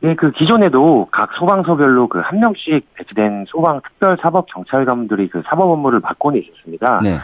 네, 0.00 0.14
그 0.14 0.30
기존에도 0.30 1.08
각 1.10 1.32
소방서별로 1.34 2.08
그 2.08 2.20
한 2.20 2.40
명씩 2.40 2.94
배치된 2.94 3.46
소방 3.48 3.80
특별 3.82 4.16
사법 4.20 4.46
경찰관들이 4.46 5.28
그 5.28 5.42
사법 5.48 5.70
업무를 5.70 6.00
맡고는 6.00 6.40
있었습니다. 6.40 7.00
네. 7.02 7.18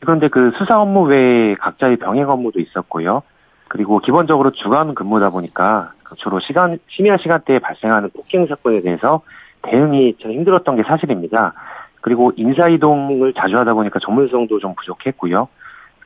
그런데 0.00 0.28
그 0.28 0.52
수사 0.56 0.80
업무 0.80 1.02
외에 1.02 1.54
각자의 1.56 1.96
병행 1.96 2.28
업무도 2.30 2.60
있었고요. 2.60 3.22
그리고 3.68 3.98
기본적으로 3.98 4.50
주간 4.52 4.94
근무다 4.94 5.30
보니까 5.30 5.92
그 6.02 6.14
주로 6.16 6.40
시간 6.40 6.78
심야 6.88 7.18
시간대에 7.18 7.58
발생하는 7.58 8.10
폭행 8.10 8.46
사건에 8.46 8.80
대해서 8.80 9.20
대응이 9.62 10.14
참 10.22 10.32
힘들었던 10.32 10.76
게 10.76 10.84
사실입니다. 10.84 11.52
그리고 12.00 12.32
인사 12.36 12.68
이동을 12.68 13.34
자주 13.34 13.58
하다 13.58 13.74
보니까 13.74 13.98
전문성도 13.98 14.60
좀 14.60 14.74
부족했고요. 14.76 15.48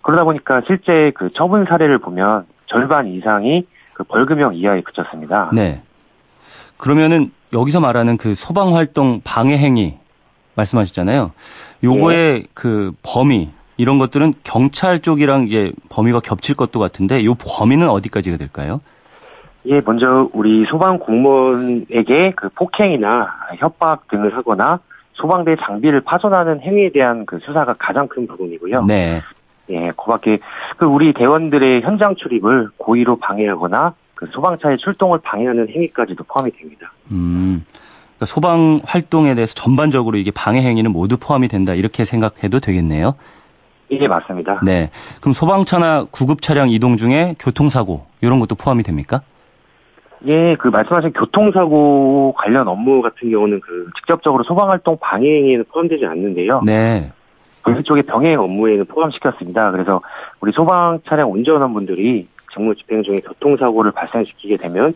그러다 0.01 0.25
보니까 0.25 0.63
실제 0.67 1.13
그 1.15 1.31
처분 1.35 1.65
사례를 1.67 1.99
보면 1.99 2.47
절반 2.67 3.07
이상이 3.07 3.65
그 3.93 4.03
벌금형 4.05 4.55
이하에 4.55 4.81
그쳤습니다. 4.81 5.51
네. 5.53 5.83
그러면은 6.83 7.31
여기서 7.53 7.79
말하는 7.79 8.17
그 8.17 8.35
소방 8.35 8.75
활동 8.75 9.21
방해 9.23 9.57
행위 9.57 9.95
말씀하셨잖아요. 10.57 11.31
요거의 11.85 12.41
네. 12.41 12.47
그 12.55 12.91
범위 13.05 13.51
이런 13.77 14.01
것들은 14.01 14.35
경찰 14.43 14.99
쪽이랑 14.99 15.47
이제 15.47 15.71
범위가 15.91 16.19
겹칠 16.19 16.57
것도 16.57 16.81
같은데 16.81 17.25
요 17.25 17.35
범위는 17.35 17.89
어디까지가 17.89 18.37
될까요? 18.37 18.81
예, 19.67 19.81
먼저 19.85 20.29
우리 20.33 20.65
소방 20.65 20.99
공무원에게 20.99 22.33
그 22.35 22.49
폭행이나 22.49 23.29
협박 23.59 24.09
등을 24.09 24.37
하거나 24.37 24.81
소방대 25.13 25.55
장비를 25.55 26.01
파손하는 26.01 26.63
행위에 26.63 26.91
대한 26.91 27.27
그 27.27 27.39
수사가 27.45 27.77
가장 27.79 28.09
큰 28.09 28.27
부분이고요. 28.27 28.81
네. 28.89 29.23
예, 29.71 29.93
그밖에 29.97 30.41
그 30.79 30.87
우리 30.87 31.13
대원들의 31.13 31.83
현장 31.83 32.17
출입을 32.17 32.71
고의로 32.77 33.21
방해하거나 33.21 33.95
그 34.23 34.29
소방차의 34.31 34.79
출동을 34.79 35.19
방해하는 35.25 35.69
행위까지도 35.69 36.23
포함이 36.23 36.53
됩니다. 36.53 36.93
음. 37.11 37.65
그러니까 38.17 38.27
소방 38.27 38.81
활동에 38.85 39.35
대해서 39.35 39.53
전반적으로 39.55 40.17
이게 40.17 40.31
방해 40.31 40.63
행위는 40.63 40.93
모두 40.93 41.17
포함이 41.17 41.49
된다 41.49 41.75
이렇게 41.75 42.05
생각해도 42.05 42.61
되겠네요. 42.61 43.17
이게 43.89 44.07
맞습니다. 44.07 44.61
네. 44.65 44.91
그럼 45.21 45.33
소방차나 45.33 46.07
구급 46.13 46.41
차량 46.41 46.71
이동 46.71 46.97
중에 46.97 47.35
교통사고 47.41 48.07
이런 48.21 48.39
것도 48.39 48.55
포함이 48.55 48.85
됩니까? 48.85 49.23
예, 50.27 50.55
그 50.55 50.69
말씀하신 50.69 51.13
교통사고 51.15 52.33
관련 52.39 52.69
업무 52.69 53.03
같은 53.03 53.29
경우는 53.29 53.59
그 53.59 53.91
직접적으로 53.97 54.45
소방활동 54.45 54.99
방해 55.01 55.27
행위에는 55.27 55.65
포함되지 55.73 56.07
않는데요. 56.07 56.63
네. 56.65 57.11
그쪽에 57.63 58.03
병행 58.03 58.39
업무에는 58.41 58.85
포함시켰습니다. 58.85 59.73
그래서 59.73 60.01
우리 60.41 60.53
소방 60.53 61.01
차량 61.09 61.33
운전원분들이 61.33 62.29
직무 62.53 62.75
집행 62.75 63.03
중에 63.03 63.21
교통사고를 63.21 63.93
발생시키게 63.93 64.57
되면 64.57 64.93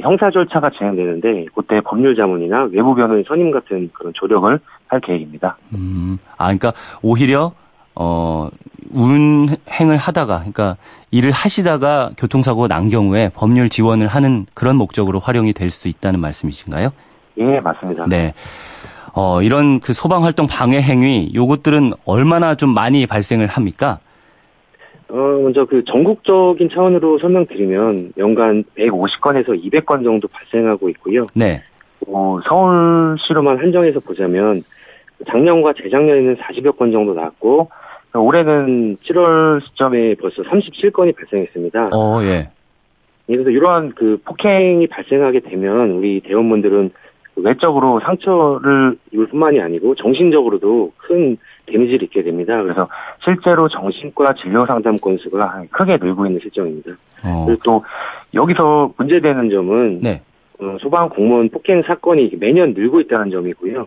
형사 0.00 0.30
절차가 0.30 0.70
진행되는데 0.70 1.46
그때 1.54 1.80
법률 1.80 2.14
자문이나 2.14 2.68
외부 2.72 2.94
변호인 2.94 3.24
선임 3.26 3.50
같은 3.50 3.90
그런 3.92 4.12
조력을 4.14 4.58
할 4.86 5.00
계획입니다. 5.00 5.56
음, 5.74 6.18
아, 6.36 6.44
그러니까 6.44 6.72
오히려 7.02 7.52
어 7.94 8.48
운행을 8.90 9.96
하다가 9.98 10.38
그러니까 10.38 10.76
일을 11.10 11.30
하시다가 11.32 12.10
교통사고가 12.16 12.68
난 12.68 12.88
경우에 12.88 13.28
법률 13.34 13.68
지원을 13.68 14.06
하는 14.06 14.46
그런 14.54 14.76
목적으로 14.76 15.18
활용이 15.18 15.52
될 15.52 15.70
수 15.70 15.88
있다는 15.88 16.20
말씀이신가요? 16.20 16.90
예, 17.38 17.60
맞습니다. 17.60 18.06
네. 18.08 18.34
어, 19.14 19.42
이런 19.42 19.80
그 19.80 19.92
소방 19.92 20.24
활동 20.24 20.46
방해 20.46 20.80
행위 20.80 21.30
요것들은 21.34 21.92
얼마나 22.06 22.54
좀 22.54 22.72
많이 22.72 23.06
발생을 23.06 23.46
합니까? 23.48 23.98
어, 25.10 25.16
먼저 25.42 25.64
그 25.64 25.84
전국적인 25.84 26.68
차원으로 26.68 27.18
설명드리면 27.18 28.12
연간 28.18 28.64
150건에서 28.76 29.48
200건 29.48 30.04
정도 30.04 30.28
발생하고 30.28 30.88
있고요. 30.90 31.26
네. 31.34 31.62
어, 32.06 32.38
서울시로만 32.44 33.58
한정해서 33.58 34.00
보자면 34.00 34.62
작년과 35.26 35.74
재작년에는 35.82 36.36
40여 36.36 36.76
건 36.76 36.92
정도 36.92 37.14
나왔고 37.14 37.70
올해는 38.14 38.96
7월 39.04 39.62
시점에 39.64 40.14
벌써 40.14 40.42
37건이 40.42 41.16
발생했습니다. 41.16 41.90
어, 41.92 42.22
예. 42.22 42.48
그래서 43.26 43.50
이러한 43.50 43.92
그 43.94 44.20
폭행이 44.24 44.86
발생하게 44.86 45.40
되면 45.40 45.90
우리 45.90 46.20
대원분들은 46.20 46.90
외적으로 47.42 48.00
상처를 48.00 48.96
입을 49.12 49.26
뿐만이 49.28 49.60
아니고 49.60 49.94
정신적으로도 49.94 50.92
큰 50.96 51.36
데미지를 51.66 52.04
입게 52.04 52.22
됩니다. 52.22 52.62
그래서 52.62 52.88
실제로 53.24 53.68
정신과 53.68 54.34
진료 54.34 54.66
상담 54.66 54.96
건수가 54.96 55.64
크게 55.70 55.98
늘고 55.98 56.26
있는 56.26 56.40
실정입니다. 56.40 56.92
어. 57.24 57.44
그리고 57.46 57.60
또 57.64 57.84
여기서 58.34 58.92
문제되는 58.96 59.50
점은 59.50 60.00
네. 60.00 60.22
어, 60.60 60.76
소방 60.80 61.08
공무원 61.10 61.48
폭행 61.48 61.82
사건이 61.82 62.32
매년 62.38 62.74
늘고 62.74 63.00
있다는 63.00 63.30
점이고요. 63.30 63.86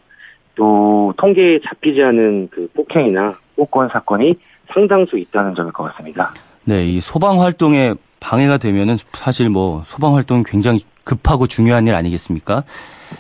또 0.56 1.14
통계에 1.18 1.60
잡히지 1.60 2.02
않은 2.04 2.50
그 2.52 2.70
폭행이나 2.74 3.36
폭권 3.56 3.90
사건이 3.90 4.36
상당수 4.74 5.18
있다는 5.18 5.54
점일 5.54 5.72
것 5.72 5.84
같습니다. 5.84 6.34
네, 6.64 6.86
이 6.86 7.00
소방 7.00 7.42
활동에 7.42 7.94
방해가 8.22 8.58
되면은 8.58 8.98
사실 9.12 9.50
뭐 9.50 9.82
소방 9.86 10.16
활동이 10.16 10.44
굉장히 10.46 10.86
급하고 11.04 11.48
중요한 11.48 11.88
일 11.88 11.96
아니겠습니까? 11.96 12.64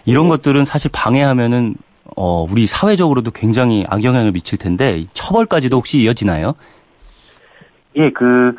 이런 0.06 0.26
네. 0.26 0.30
것들은 0.30 0.64
사실 0.64 0.90
방해하면은 0.94 1.76
어, 2.16 2.46
우리 2.50 2.66
사회적으로도 2.68 3.32
굉장히 3.32 3.84
악영향을 3.90 4.32
미칠 4.32 4.58
텐데 4.58 5.06
처벌까지도 5.14 5.78
혹시 5.78 6.00
이어지나요? 6.00 6.54
예, 7.98 8.10
그 8.12 8.56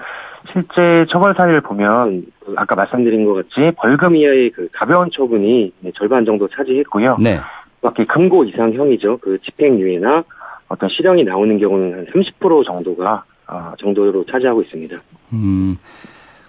실제 0.53 1.07
처벌 1.11 1.35
사례를 1.35 1.61
보면 1.61 2.25
그 2.45 2.55
아까 2.57 2.75
말씀드린 2.75 3.25
것 3.25 3.35
같이 3.35 3.73
벌금 3.77 4.17
이하의 4.17 4.51
그 4.51 4.69
가벼운 4.73 5.11
처분이 5.11 5.73
절반 5.95 6.25
정도 6.25 6.49
차지했고요. 6.49 7.17
네. 7.21 7.41
밖에 7.81 8.05
금고 8.05 8.45
이상형이죠. 8.45 9.19
그 9.19 9.39
집행유예나 9.41 10.25
어떤 10.69 10.89
실형이 10.89 11.25
나오는 11.25 11.59
경우는 11.59 11.99
한 11.99 12.07
30% 12.07 12.65
정도가 12.65 13.25
어, 13.47 13.73
정도로 13.79 14.25
차지하고 14.25 14.63
있습니다. 14.63 14.97
음, 15.33 15.77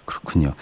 그렇군요. 0.04 0.52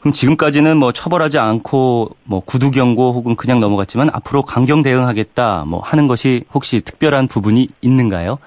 그럼 0.00 0.12
지금까지는 0.12 0.78
뭐 0.78 0.92
처벌하지 0.92 1.38
않고 1.38 2.16
뭐 2.24 2.40
구두 2.40 2.70
경고 2.70 3.12
혹은 3.12 3.36
그냥 3.36 3.60
넘어갔지만 3.60 4.10
앞으로 4.12 4.42
강경 4.42 4.82
대응하겠다 4.82 5.64
뭐 5.66 5.80
하는 5.80 6.06
것이 6.06 6.44
혹시 6.54 6.80
특별한 6.80 7.28
부분이 7.28 7.68
있는가요? 7.82 8.38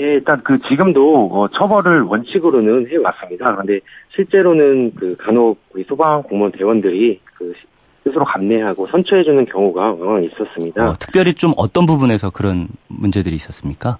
예, 0.00 0.04
일단 0.14 0.40
그 0.44 0.58
지금도 0.68 1.30
어, 1.32 1.48
처벌을 1.48 2.02
원칙으로는 2.02 2.88
해왔습니다. 2.88 3.52
그런데 3.52 3.80
실제로는 4.14 4.94
그 4.94 5.16
간혹 5.16 5.60
우리 5.72 5.84
소방 5.84 6.22
공무원 6.22 6.52
대원들이 6.52 7.20
그 7.34 7.52
스스로 8.04 8.24
감내하고 8.24 8.86
선처해주는 8.86 9.44
경우가 9.46 9.96
있었습니다. 10.20 10.88
어, 10.88 10.94
특별히 10.98 11.34
좀 11.34 11.52
어떤 11.56 11.86
부분에서 11.86 12.30
그런 12.30 12.68
문제들이 12.88 13.34
있었습니까? 13.36 13.98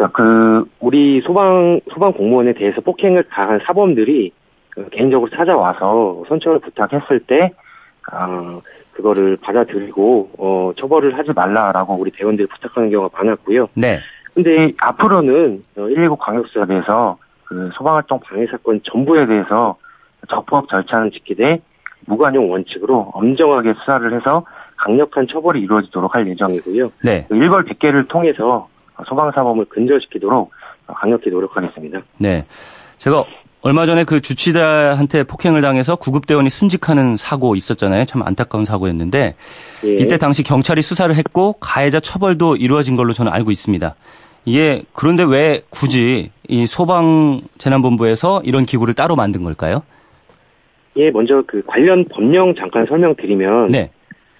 그러니까 0.00 0.08
그 0.16 0.64
우리 0.80 1.20
소방 1.20 1.80
소방 1.92 2.14
공무원에 2.14 2.54
대해서 2.54 2.80
폭행을 2.80 3.24
가한 3.24 3.60
사범들이 3.66 4.32
그 4.70 4.88
개인적으로 4.88 5.30
찾아와서 5.30 6.24
선처를 6.26 6.60
부탁했을 6.60 7.20
때 7.20 7.50
어, 8.10 8.62
그거를 8.92 9.36
받아들이고 9.42 10.30
어, 10.38 10.72
처벌을 10.78 11.18
하지 11.18 11.32
말라라고 11.34 11.96
우리 11.96 12.10
대원들이 12.12 12.48
부탁하는 12.48 12.90
경우가 12.90 13.18
많았고요. 13.18 13.68
네. 13.74 14.00
근데 14.32 14.72
앞으로는 14.78 15.64
119 15.74 16.16
광역수사대에서 16.16 17.18
그 17.44 17.70
소방활동 17.74 18.20
방해 18.20 18.46
사건 18.46 18.80
전부에 18.82 19.26
대해서 19.26 19.76
적법 20.30 20.68
절차는 20.68 21.10
지키되 21.10 21.60
무관용 22.06 22.50
원칙으로 22.50 23.10
엄정하게 23.12 23.74
수사를 23.74 24.14
해서 24.14 24.46
강력한 24.76 25.26
처벌이 25.26 25.60
이루어지도록 25.60 26.14
할 26.14 26.26
예정이고요. 26.26 26.90
네. 27.04 27.26
일벌 27.30 27.64
100개를 27.64 28.08
통해서 28.08 28.68
소방사범을 29.06 29.66
근절시키도록 29.66 30.50
강력히 30.86 31.30
노력하겠습니다. 31.30 32.00
네. 32.18 32.44
제가 32.98 33.24
얼마 33.62 33.84
전에 33.84 34.04
그 34.04 34.20
주치자한테 34.20 35.24
폭행을 35.24 35.60
당해서 35.60 35.96
구급대원이 35.96 36.48
순직하는 36.48 37.16
사고 37.16 37.56
있었잖아요. 37.56 38.06
참 38.06 38.22
안타까운 38.22 38.64
사고였는데 38.64 39.34
예. 39.84 39.92
이때 39.98 40.16
당시 40.16 40.42
경찰이 40.42 40.80
수사를 40.80 41.14
했고 41.14 41.54
가해자 41.54 42.00
처벌도 42.00 42.56
이루어진 42.56 42.96
걸로 42.96 43.12
저는 43.12 43.30
알고 43.32 43.50
있습니다. 43.50 43.94
이게 44.46 44.82
그런데 44.94 45.24
왜 45.24 45.60
굳이 45.68 46.30
이 46.48 46.66
소방재난본부에서 46.66 48.42
이런 48.44 48.64
기구를 48.64 48.94
따로 48.94 49.14
만든 49.14 49.42
걸까요? 49.42 49.82
예, 50.96 51.10
먼저 51.10 51.42
그 51.46 51.62
관련 51.66 52.06
법령 52.06 52.54
잠깐 52.54 52.86
설명드리면 52.86 53.68
네. 53.68 53.90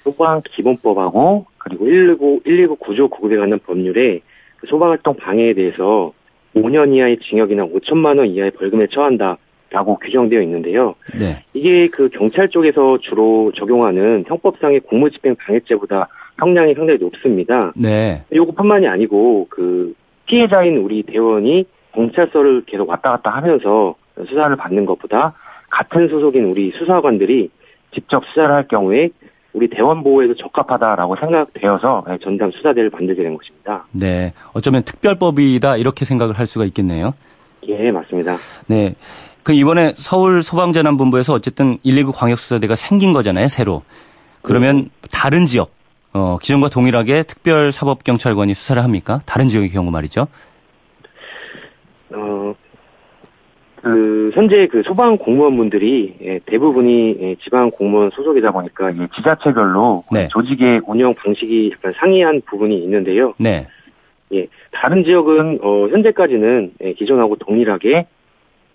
소방기본법하고 0.05 1.47
그리고 1.59 1.85
119, 1.85 2.41
119 2.43 2.77
구조 2.77 3.09
구급에 3.09 3.37
관한 3.37 3.59
법률에 3.59 4.21
그 4.21 4.30
소방활동 4.67 5.17
방해에 5.17 5.55
대해서 5.55 6.13
5년 6.55 6.95
이하의 6.95 7.19
징역이나 7.19 7.67
5천만 7.67 8.19
원 8.19 8.29
이하의 8.29 8.51
벌금에 8.53 8.89
처한다라고 8.89 9.99
규정되어 10.01 10.43
있는데요. 10.43 10.95
네. 11.19 11.45
이게 11.55 11.89
그 11.89 12.09
경찰 12.09 12.49
쪽에서 12.49 12.99
주로 12.99 13.53
적용하는 13.55 14.25
형법상의 14.27 14.81
공무집행 14.81 15.37
방해죄보다 15.37 16.09
형량이 16.39 16.75
상당히 16.75 16.99
높습니다. 16.99 17.73
네. 17.77 18.23
요것뿐만이 18.35 18.89
아니고 18.89 19.47
그 19.51 19.95
피해자인 20.27 20.79
우리 20.79 21.03
대원이 21.03 21.67
경찰서를 21.93 22.65
계속 22.67 22.89
왔다 22.89 23.11
갔다 23.13 23.31
하면서 23.31 23.95
수사를 24.27 24.55
받는 24.57 24.87
것보다 24.87 25.35
같은 25.71 26.09
소속인 26.09 26.45
우리 26.45 26.71
수사관들이 26.73 27.51
직접 27.93 28.25
수사를 28.27 28.55
할 28.55 28.69
경우에 28.69 29.11
우리 29.53 29.69
대원 29.69 30.03
보호에도 30.03 30.35
적합하다라고 30.35 31.17
생각되어서 31.17 32.05
전담 32.23 32.51
수사대를 32.53 32.91
만들게 32.91 33.23
된 33.23 33.37
것입니다. 33.37 33.85
네. 33.93 34.33
어쩌면 34.53 34.83
특별법이다 34.83 35.77
이렇게 35.77 36.05
생각을 36.05 36.39
할 36.39 36.47
수가 36.47 36.65
있겠네요. 36.67 37.15
예, 37.67 37.91
맞습니다. 37.91 38.37
네. 38.67 38.95
그 39.43 39.53
이번에 39.53 39.95
서울 39.97 40.43
소방재난본부에서 40.43 41.33
어쨌든 41.33 41.79
119 41.83 42.13
광역수사대가 42.13 42.77
생긴 42.77 43.13
거잖아요, 43.13 43.49
새로. 43.49 43.83
그러면 44.43 44.85
네. 44.85 45.09
다른 45.11 45.47
지역, 45.47 45.73
어, 46.13 46.39
기존과 46.41 46.69
동일하게 46.69 47.25
특별사법경찰관이 47.25 48.55
수사를 48.55 48.83
합니까? 48.83 49.21
다른 49.27 49.49
지역의 49.49 49.71
경우 49.71 49.91
말이죠. 49.91 50.29
어, 52.13 52.55
그 53.83 54.31
현재 54.35 54.67
그 54.67 54.83
소방 54.83 55.17
공무원분들이 55.17 56.17
예, 56.23 56.41
대부분이 56.47 57.17
예, 57.21 57.37
지방 57.43 57.71
공무원 57.71 58.11
소속이다 58.11 58.51
보니까 58.53 58.93
지자체별로 59.17 60.05
네. 60.13 60.29
조직의 60.29 60.83
운영 60.87 61.15
방식이 61.15 61.73
약간 61.75 61.95
상이한 61.99 62.43
부분이 62.47 62.77
있는데요. 62.85 63.33
네. 63.39 63.67
예, 64.35 64.47
다른 64.71 65.03
지역은 65.05 65.61
어, 65.63 65.89
현재까지는 65.89 66.73
예, 66.85 66.93
기존하고 66.93 67.37
동일하게 67.37 68.07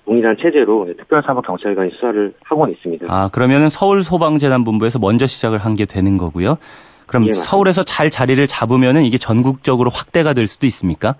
동일한 0.06 0.38
체제로 0.40 0.88
특별사법경찰관이 0.98 1.92
수사를 1.92 2.34
하고 2.44 2.68
있습니다. 2.68 3.06
아 3.10 3.30
그러면은 3.32 3.70
서울 3.70 4.04
소방재난본부에서 4.04 5.00
먼저 5.00 5.28
시작을 5.28 5.60
한 5.60 5.76
게 5.76 5.86
되는 5.86 6.18
거고요. 6.18 6.58
그럼 7.06 7.28
예, 7.28 7.34
서울에서 7.34 7.84
잘 7.84 8.10
자리를 8.10 8.46
잡으면은 8.48 9.04
이게 9.04 9.18
전국적으로 9.20 9.92
확대가 9.92 10.34
될 10.34 10.48
수도 10.48 10.66
있습니까? 10.66 11.16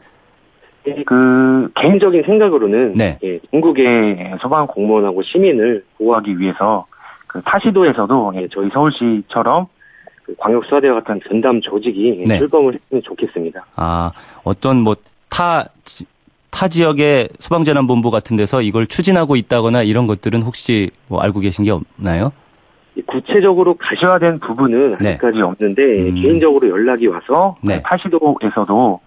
그 1.06 1.70
개인적인 1.76 2.24
생각으로는 2.24 2.94
네. 2.94 3.18
예, 3.24 3.40
전국의 3.52 4.36
소방 4.40 4.68
공무원하고 4.68 5.24
시민을 5.24 5.84
보호하기 5.98 6.40
위해서 6.40 6.86
그 7.28 7.42
타시도에서도 7.44 8.34
예, 8.36 8.48
저희 8.52 8.70
서울시처럼 8.70 9.68
그 10.24 10.36
광역수사대와 10.38 11.02
같은 11.02 11.20
전담 11.28 11.62
조직이 11.62 12.24
네. 12.28 12.38
출범을 12.38 12.74
했으면 12.74 13.02
좋겠습니다. 13.04 13.66
아 13.76 14.12
어떤 14.44 14.82
뭐타타 14.82 15.70
지역의 16.70 17.30
소방재난본부 17.40 18.12
같은 18.12 18.38
데서 18.38 18.62
이걸 18.62 18.86
추진하고 18.88 19.36
있다거나 19.36 19.84
이런 19.84 20.08
것들은 20.08 20.42
혹시 20.42 20.92
뭐 21.08 21.20
알고 21.22 21.40
계신 21.40 21.66
게 21.66 21.72
없나요? 21.72 22.32
구체적으로 23.08 23.76
가셔야 23.76 24.20
된 24.20 24.40
부분은 24.40 24.96
네. 25.02 25.10
아직까지 25.10 25.42
없는데 25.42 26.10
음. 26.10 26.16
개인적으로 26.16 26.70
연락이 26.70 27.08
와서 27.08 27.56
네. 27.62 27.82
타시도에서도 27.84 28.74
어, 28.78 29.00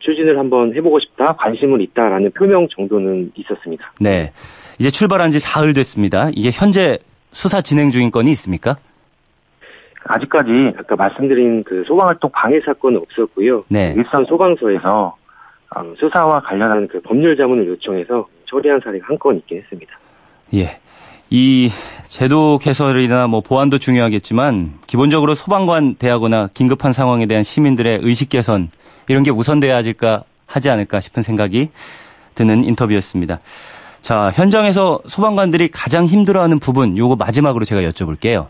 추진을 0.00 0.38
한번 0.38 0.74
해보고 0.74 0.98
싶다, 1.00 1.34
관심은 1.36 1.80
있다라는 1.80 2.30
표명 2.32 2.66
정도는 2.68 3.32
있었습니다. 3.36 3.92
네. 4.00 4.32
이제 4.78 4.90
출발한 4.90 5.30
지 5.30 5.38
사흘 5.38 5.74
됐습니다. 5.74 6.30
이게 6.32 6.50
현재 6.52 6.98
수사 7.30 7.60
진행 7.60 7.90
중인 7.90 8.10
건이 8.10 8.30
있습니까? 8.32 8.76
아직까지 10.04 10.74
아까 10.78 10.96
말씀드린 10.96 11.62
그 11.64 11.84
소방활동 11.86 12.30
방해 12.32 12.60
사건은 12.64 13.00
없었고요. 13.00 13.64
네. 13.68 13.94
일선 13.96 14.24
소방서에서 14.24 15.16
어, 15.74 15.94
수사와 15.98 16.40
관련한 16.40 16.88
그 16.88 17.00
법률 17.00 17.36
자문을 17.36 17.66
요청해서 17.68 18.26
처리한 18.46 18.80
사례가 18.84 19.06
한 19.08 19.16
건 19.18 19.36
있긴 19.38 19.58
했습니다. 19.58 19.92
예. 20.54 20.78
이 21.30 21.70
제도 22.08 22.58
개설이나 22.58 23.26
뭐 23.26 23.40
보안도 23.40 23.78
중요하겠지만 23.78 24.74
기본적으로 24.86 25.34
소방관 25.34 25.94
대하거나 25.94 26.48
긴급한 26.52 26.92
상황에 26.92 27.24
대한 27.24 27.42
시민들의 27.42 28.00
의식 28.02 28.28
개선 28.28 28.68
이런 29.08 29.22
게 29.22 29.30
우선돼야 29.30 29.76
할까 29.76 30.24
하지 30.46 30.70
않을까 30.70 31.00
싶은 31.00 31.22
생각이 31.22 31.70
드는 32.34 32.64
인터뷰였습니다. 32.64 33.40
자, 34.00 34.30
현장에서 34.34 35.00
소방관들이 35.06 35.68
가장 35.68 36.06
힘들어하는 36.06 36.58
부분 36.58 36.96
요거 36.96 37.16
마지막으로 37.16 37.64
제가 37.64 37.82
여쭤볼게요. 37.82 38.48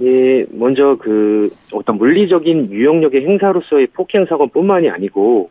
예, 0.00 0.44
먼저 0.50 0.96
그 1.00 1.50
어떤 1.72 1.98
물리적인 1.98 2.70
유형력의 2.70 3.26
행사로서의 3.26 3.88
폭행 3.88 4.24
사건뿐만이 4.26 4.88
아니고 4.90 5.50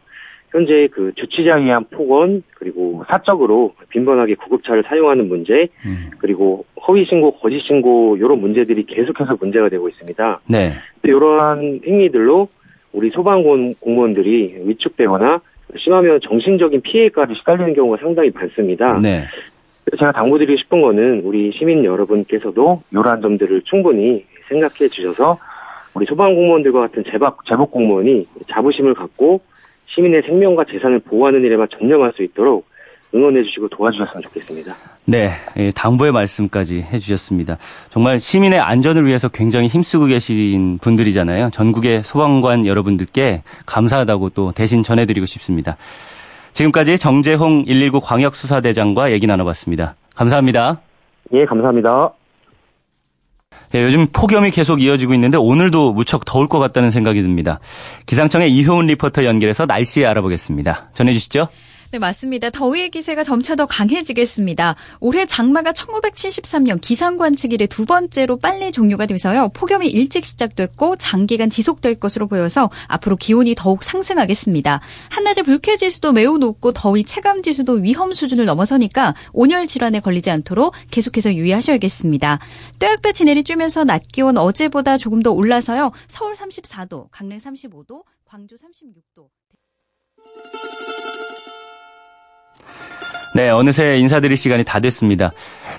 현재 0.49 0.89
그 0.91 1.13
주치자에 1.15 1.61
의한 1.61 1.85
폭언 1.91 2.43
그리고 2.55 3.05
사적으로 3.07 3.73
빈번하게 3.89 4.35
구급차를 4.35 4.83
사용하는 4.85 5.29
문제 5.29 5.69
음. 5.85 6.11
그리고 6.17 6.65
허위 6.87 7.05
신고, 7.05 7.31
거짓 7.37 7.61
신고 7.61 8.17
이런 8.17 8.41
문제들이 8.41 8.85
계속해서 8.85 9.37
문제가 9.39 9.69
되고 9.69 9.87
있습니다. 9.87 10.41
네. 10.47 10.73
이러한 11.03 11.81
행위들로 11.85 12.49
우리 12.93 13.09
소방 13.09 13.43
공무원들이 13.79 14.61
위축되거나 14.65 15.41
심하면 15.77 16.19
정신적인 16.21 16.81
피해까지 16.81 17.35
시달리는 17.35 17.73
경우가 17.73 17.97
상당히 17.97 18.31
많습니다. 18.33 18.99
네. 18.99 19.25
제가 19.97 20.11
당부드리고 20.11 20.57
싶은 20.57 20.81
거는 20.81 21.21
우리 21.23 21.51
시민 21.51 21.83
여러분께서도 21.83 22.81
이러한 22.91 23.21
점들을 23.21 23.61
충분히 23.63 24.25
생각해 24.49 24.89
주셔서 24.89 25.37
우리 25.93 26.05
소방 26.05 26.35
공무원들과 26.35 26.81
같은 26.81 27.03
제박, 27.09 27.45
제복 27.45 27.71
공무원이 27.71 28.25
자부심을 28.49 28.93
갖고 28.93 29.41
시민의 29.87 30.21
생명과 30.23 30.65
재산을 30.65 30.99
보호하는 30.99 31.43
일에만 31.43 31.67
전념할 31.69 32.13
수 32.13 32.23
있도록 32.23 32.65
응원해 33.13 33.43
주시고 33.43 33.67
도와주셨으면 33.69 34.21
좋겠습니다. 34.23 34.75
네, 35.05 35.31
예, 35.57 35.71
당부의 35.71 36.11
말씀까지 36.11 36.81
해주셨습니다. 36.81 37.57
정말 37.89 38.19
시민의 38.19 38.59
안전을 38.59 39.05
위해서 39.05 39.27
굉장히 39.27 39.67
힘쓰고 39.67 40.05
계신 40.05 40.77
분들이잖아요. 40.79 41.49
전국의 41.51 42.03
소방관 42.03 42.65
여러분들께 42.65 43.43
감사하다고 43.65 44.29
또 44.29 44.51
대신 44.51 44.83
전해드리고 44.83 45.25
싶습니다. 45.25 45.77
지금까지 46.53 46.97
정재홍 46.97 47.65
119 47.65 47.99
광역수사대장과 48.01 49.11
얘기 49.11 49.27
나눠봤습니다. 49.27 49.95
감사합니다. 50.15 50.79
예, 51.33 51.45
감사합니다. 51.45 52.13
예, 53.73 53.83
요즘 53.83 54.07
폭염이 54.07 54.51
계속 54.51 54.81
이어지고 54.81 55.13
있는데 55.13 55.37
오늘도 55.37 55.93
무척 55.93 56.25
더울 56.25 56.47
것 56.47 56.59
같다는 56.59 56.91
생각이 56.91 57.21
듭니다. 57.21 57.59
기상청의 58.05 58.51
이효은 58.51 58.87
리포터 58.87 59.23
연결해서 59.23 59.65
날씨 59.65 60.05
알아보겠습니다. 60.05 60.89
전해주시죠. 60.93 61.47
네, 61.91 61.99
맞습니다. 61.99 62.49
더위의 62.51 62.89
기세가 62.89 63.21
점차 63.23 63.57
더 63.57 63.65
강해지겠습니다. 63.65 64.77
올해 65.01 65.25
장마가 65.25 65.73
1973년 65.73 66.79
기상관측 66.79 67.51
이래 67.51 67.67
두 67.67 67.85
번째로 67.85 68.37
빨리 68.37 68.71
종료가 68.71 69.07
돼서요. 69.07 69.49
폭염이 69.49 69.87
일찍 69.89 70.23
시작됐고 70.23 70.95
장기간 70.95 71.49
지속될 71.49 71.95
것으로 71.95 72.29
보여서 72.29 72.69
앞으로 72.87 73.17
기온이 73.17 73.55
더욱 73.55 73.83
상승하겠습니다. 73.83 74.79
한낮에 75.09 75.41
불쾌지수도 75.41 76.13
매우 76.13 76.37
높고 76.37 76.71
더위 76.71 77.03
체감지수도 77.03 77.73
위험 77.73 78.13
수준을 78.13 78.45
넘어서니까 78.45 79.13
온열 79.33 79.67
질환에 79.67 79.99
걸리지 79.99 80.31
않도록 80.31 80.73
계속해서 80.91 81.35
유의하셔야겠습니다. 81.35 82.39
떼약볕이 82.79 83.25
내리쬐면서 83.25 83.85
낮 83.85 84.03
기온 84.13 84.37
어제보다 84.37 84.97
조금 84.97 85.21
더 85.21 85.31
올라서요. 85.31 85.91
서울 86.07 86.35
34도, 86.35 87.09
강릉 87.11 87.37
35도, 87.37 88.03
광주 88.23 88.55
36도. 88.55 89.27
네, 93.33 93.49
어느새 93.49 93.97
인사드릴 93.97 94.35
시간이 94.35 94.63
다 94.65 94.79
됐습니다. 94.79 95.31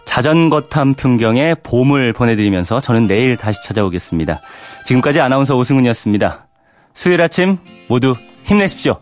자전거 0.04 0.62
탐 0.62 0.94
풍경에 0.94 1.54
봄을 1.62 2.12
보내드리면서 2.12 2.80
저는 2.80 3.06
내일 3.06 3.36
다시 3.36 3.62
찾아오겠습니다. 3.64 4.40
지금까지 4.86 5.20
아나운서 5.20 5.56
오승훈이었습니다. 5.56 6.46
수요일 6.94 7.20
아침 7.20 7.58
모두 7.88 8.14
힘내십시오. 8.44 8.98